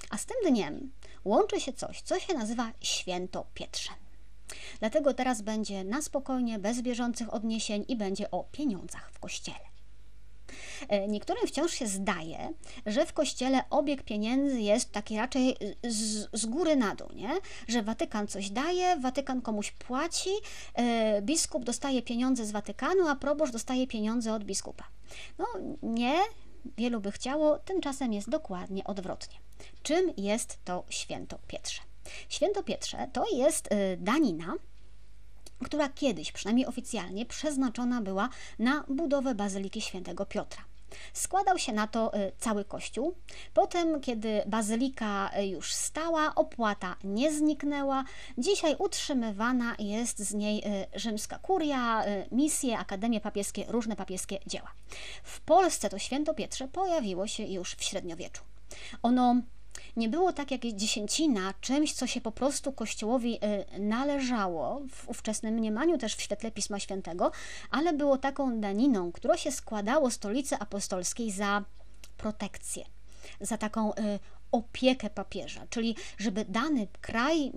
[0.10, 0.92] a z tym dniem
[1.26, 3.92] łączy się coś, co się nazywa Święto Pietrze.
[4.80, 9.69] Dlatego teraz będzie na spokojnie, bez bieżących odniesień i będzie o pieniądzach w kościele.
[10.88, 12.54] E, niektórym wciąż się zdaje,
[12.86, 17.32] że w kościele obieg pieniędzy jest taki raczej z, z góry na dół, nie?
[17.68, 20.30] że Watykan coś daje, Watykan komuś płaci,
[20.74, 24.84] e, biskup dostaje pieniądze z Watykanu, a proboszcz dostaje pieniądze od biskupa.
[25.38, 25.45] No
[25.84, 26.20] nie,
[26.78, 29.39] wielu by chciało, tymczasem jest dokładnie odwrotnie.
[29.84, 31.82] Czym jest to święto Pietrze?
[32.30, 34.54] Święto Pietrze to jest e, danina,
[35.64, 38.30] która kiedyś, przynajmniej oficjalnie, przeznaczona była
[38.60, 40.64] na budowę Bazyliki Świętego Piotra.
[41.14, 43.16] Składał się na to y, cały kościół.
[43.53, 48.03] Potem, kiedy bazylika y, już stała, opłata nie zniknęła.
[48.38, 54.72] Dzisiaj utrzymywana jest z niej y, rzymska kuria, misje, akademie papieskie, różne papieskie dzieła.
[55.24, 58.41] W Polsce to święto Pietrze pojawiło się już w średniowieczu.
[59.03, 59.36] Ono
[59.96, 63.40] nie było tak jak dziesięcina czymś, co się po prostu Kościołowi
[63.76, 67.32] y, należało w ówczesnym mniemaniu, też w świetle Pisma Świętego,
[67.72, 71.64] ale było taką daniną, którą się składało stolicy apostolskiej za
[72.18, 72.86] protekcję,
[73.42, 73.96] za taką y,
[74.52, 77.52] opiekę papieża, czyli żeby dany kraj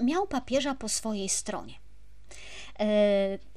[0.00, 1.74] miał papieża po swojej stronie.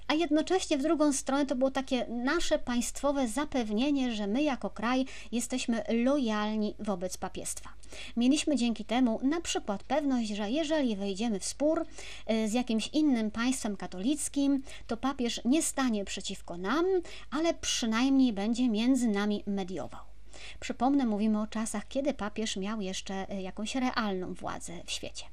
[0.07, 5.05] A jednocześnie w drugą stronę to było takie nasze państwowe zapewnienie, że my jako kraj
[5.31, 7.69] jesteśmy lojalni wobec papiestwa.
[8.17, 11.85] Mieliśmy dzięki temu na przykład pewność, że jeżeli wejdziemy w spór
[12.31, 16.85] y, z jakimś innym państwem katolickim, to papież nie stanie przeciwko nam,
[17.31, 20.01] ale przynajmniej będzie między nami mediował.
[20.59, 25.25] Przypomnę, mówimy o czasach, kiedy papież miał jeszcze y, jakąś realną władzę w świecie.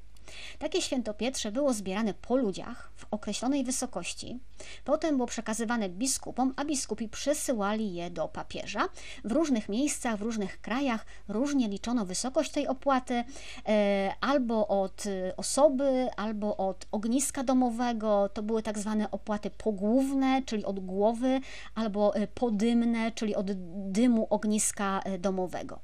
[0.59, 4.39] Takie świętopietrze było zbierane po ludziach w określonej wysokości,
[4.83, 8.89] potem było przekazywane biskupom, a biskupi przesyłali je do papieża.
[9.23, 13.23] W różnych miejscach, w różnych krajach różnie liczono wysokość tej opłaty,
[13.67, 15.03] e, albo od
[15.37, 18.29] osoby, albo od ogniska domowego.
[18.33, 21.41] To były tak zwane opłaty pogłówne, czyli od głowy,
[21.75, 23.51] albo e, podymne, czyli od
[23.91, 25.79] dymu ogniska e, domowego.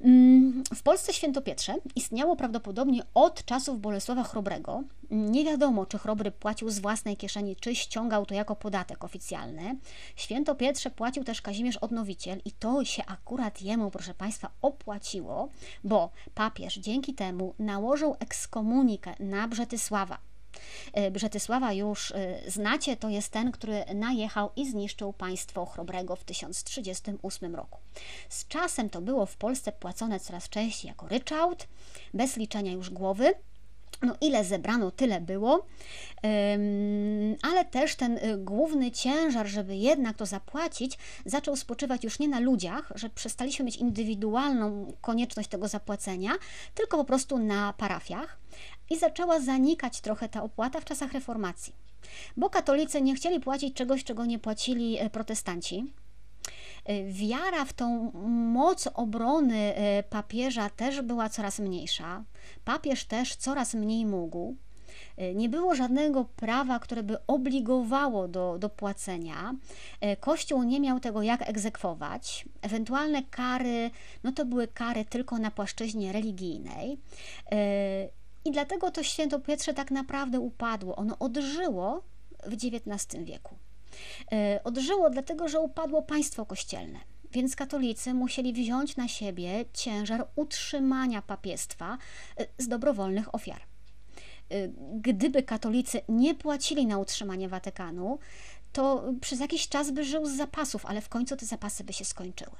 [0.00, 4.82] Mm, w Polsce świętopietrze istniało prawdopodobnie od czasów Bolesława Chrobrego.
[5.10, 9.76] Nie wiadomo, czy Chrobry płacił z własnej kieszeni, czy ściągał to jako podatek oficjalny.
[10.16, 15.48] Świętopietrze płacił też Kazimierz Odnowiciel i to się akurat jemu, proszę Państwa, opłaciło,
[15.84, 20.29] bo papież dzięki temu nałożył ekskomunikę na Brzetysława.
[20.92, 26.24] E, Brzetysława już e, znacie, to jest ten, który najechał i zniszczył państwo Chrobrego w
[26.24, 27.78] 1038 roku.
[28.28, 31.66] Z czasem to było w Polsce płacone coraz częściej jako ryczałt,
[32.14, 33.34] bez liczenia już głowy.
[34.02, 35.66] No, ile zebrano, tyle było,
[37.42, 42.40] ale też ten y, główny ciężar, żeby jednak to zapłacić, zaczął spoczywać już nie na
[42.40, 46.30] ludziach, że przestaliśmy mieć indywidualną konieczność tego zapłacenia,
[46.74, 48.38] tylko po prostu na parafiach
[48.90, 51.72] i zaczęła zanikać trochę ta opłata w czasach reformacji,
[52.36, 55.92] bo katolicy nie chcieli płacić czegoś, czego nie płacili e, protestanci.
[56.84, 58.12] E, wiara w tą
[58.52, 62.24] moc obrony e, papieża też była coraz mniejsza.
[62.64, 64.56] Papież też coraz mniej mógł.
[65.34, 69.54] Nie było żadnego prawa, które by obligowało do, do płacenia.
[70.20, 72.44] Kościół nie miał tego jak egzekwować.
[72.62, 73.90] Ewentualne kary,
[74.24, 76.98] no to były kary tylko na płaszczyźnie religijnej.
[78.44, 80.96] I dlatego to święto Pietrze tak naprawdę upadło.
[80.96, 82.02] Ono odżyło
[82.46, 83.54] w XIX wieku.
[84.32, 86.98] E, odżyło dlatego, że upadło państwo kościelne.
[87.32, 91.98] Więc katolicy musieli wziąć na siebie ciężar utrzymania papiestwa
[92.36, 93.60] e, z dobrowolnych ofiar.
[94.50, 98.18] E, gdyby katolicy nie płacili na utrzymanie Watykanu,
[98.72, 102.04] to przez jakiś czas by żył z zapasów, ale w końcu te zapasy by się
[102.04, 102.56] skończyły.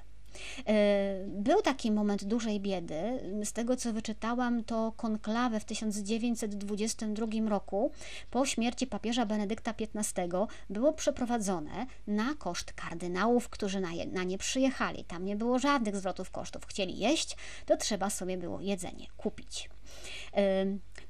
[0.67, 3.01] E, był taki moment dużej biedy.
[3.45, 7.93] Z tego co wyczytałam, to konklawę w 1922 roku
[8.31, 10.29] po śmierci papieża Benedykta XV
[10.71, 15.05] było przeprowadzone na koszt kardynałów, którzy na, je, na nie przyjechali.
[15.05, 16.67] Tam nie było żadnych zwrotów kosztów.
[16.67, 19.71] Chcieli jeść, to trzeba sobie było jedzenie kupić.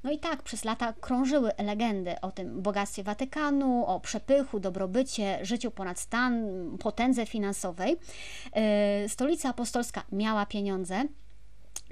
[0.03, 5.71] No i tak przez lata krążyły legendy o tym bogactwie Watykanu, o przepychu, dobrobycie, życiu
[5.71, 6.43] ponad stan,
[6.79, 7.97] potędze finansowej.
[8.53, 11.03] E, stolica apostolska miała pieniądze,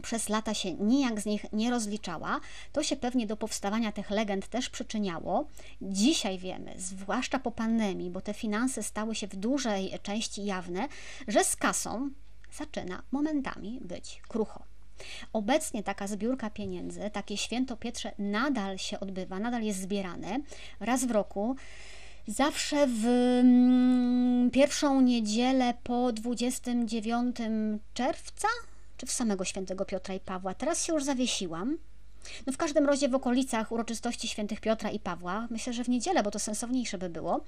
[0.01, 2.39] przez lata się nijak z nich nie rozliczała,
[2.71, 5.47] to się pewnie do powstawania tych legend też przyczyniało.
[5.81, 10.87] Dzisiaj wiemy, zwłaszcza po pandemii, bo te finanse stały się w dużej części jawne,
[11.27, 12.09] że z kasą
[12.51, 14.68] zaczyna momentami być krucho.
[15.33, 20.39] Obecnie taka zbiórka pieniędzy, takie święto Pietrze nadal się odbywa, nadal jest zbierane
[20.79, 21.55] raz w roku.
[22.27, 27.37] Zawsze w mm, pierwszą niedzielę po 29
[27.93, 28.47] czerwca,
[28.97, 30.53] czy w samego świętego Piotra i Pawła.
[30.53, 31.77] Teraz się już zawiesiłam.
[32.47, 36.23] No w każdym razie w okolicach uroczystości świętych Piotra i Pawła, myślę, że w niedzielę,
[36.23, 37.41] bo to sensowniejsze by było,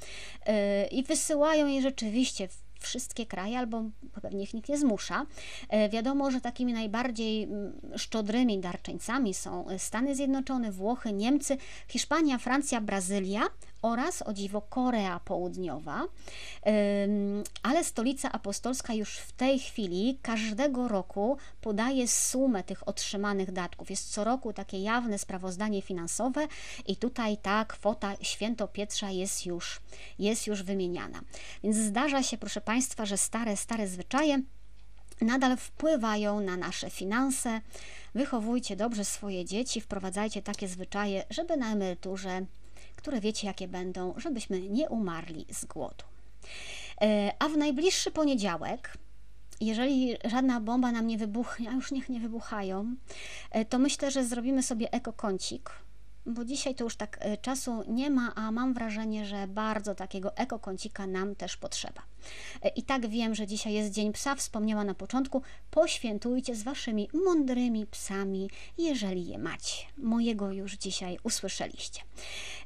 [0.47, 0.53] yy,
[0.91, 2.47] i wysyłają je rzeczywiście
[2.81, 3.83] wszystkie kraje, albo
[4.21, 5.25] pewnie ich nikt nie zmusza.
[5.69, 11.57] E, wiadomo, że takimi najbardziej mm, szczodrymi darczyńcami są Stany Zjednoczone, Włochy, Niemcy,
[11.87, 13.41] Hiszpania, Francja, Brazylia
[13.81, 16.03] oraz, o dziwo, Korea Południowa.
[17.63, 23.89] Ale stolica apostolska już w tej chwili każdego roku podaje sumę tych otrzymanych datków.
[23.89, 26.47] Jest co roku takie jawne sprawozdanie finansowe
[26.87, 29.81] i tutaj ta kwota święto Pietrza jest już,
[30.19, 31.21] jest już wymieniana.
[31.63, 34.41] Więc zdarza się, proszę Państwa, że stare, stare zwyczaje
[35.21, 37.61] nadal wpływają na nasze finanse.
[38.15, 42.45] Wychowujcie dobrze swoje dzieci, wprowadzajcie takie zwyczaje, żeby na emeryturze
[43.01, 46.03] które wiecie jakie będą, żebyśmy nie umarli z głodu.
[47.01, 48.97] E, a w najbliższy poniedziałek,
[49.61, 52.95] jeżeli żadna bomba nam nie wybuchnie, a już niech nie wybuchają,
[53.51, 55.71] e, to myślę, że zrobimy sobie ekokącik
[56.25, 60.37] bo dzisiaj to już tak e, czasu nie ma, a mam wrażenie, że bardzo takiego
[60.37, 62.01] ekokącika nam też potrzeba.
[62.63, 65.41] E, I tak wiem, że dzisiaj jest Dzień Psa, wspomniała na początku,
[65.71, 69.85] poświętujcie z waszymi mądrymi psami, jeżeli je macie.
[69.97, 72.01] Mojego już dzisiaj usłyszeliście.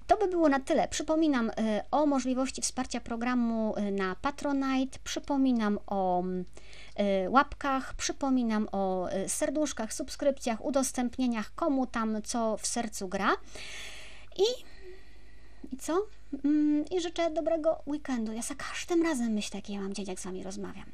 [0.07, 0.87] To by było na tyle.
[0.87, 6.84] Przypominam e, o możliwości wsparcia programu na Patronite, przypominam o Y,
[7.29, 7.93] łapkach.
[7.93, 13.31] Przypominam o y, serduszkach, subskrypcjach, udostępnieniach, komu tam co w sercu gra.
[14.37, 14.63] I,
[15.73, 16.07] i co?
[16.43, 18.31] Mm, I życzę dobrego weekendu.
[18.31, 20.85] Ja za każdym razem myślę, jaki ja mam dzień, jak z Wami rozmawiam.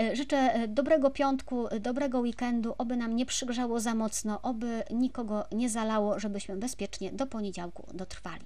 [0.00, 5.70] Y, życzę dobrego piątku, dobrego weekendu, oby nam nie przygrzało za mocno, oby nikogo nie
[5.70, 8.44] zalało, żebyśmy bezpiecznie do poniedziałku dotrwali.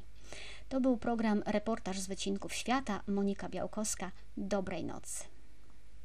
[0.68, 3.02] To był program Reportaż z Wycinków Świata.
[3.06, 4.10] Monika Białkowska.
[4.36, 5.39] Dobrej nocy.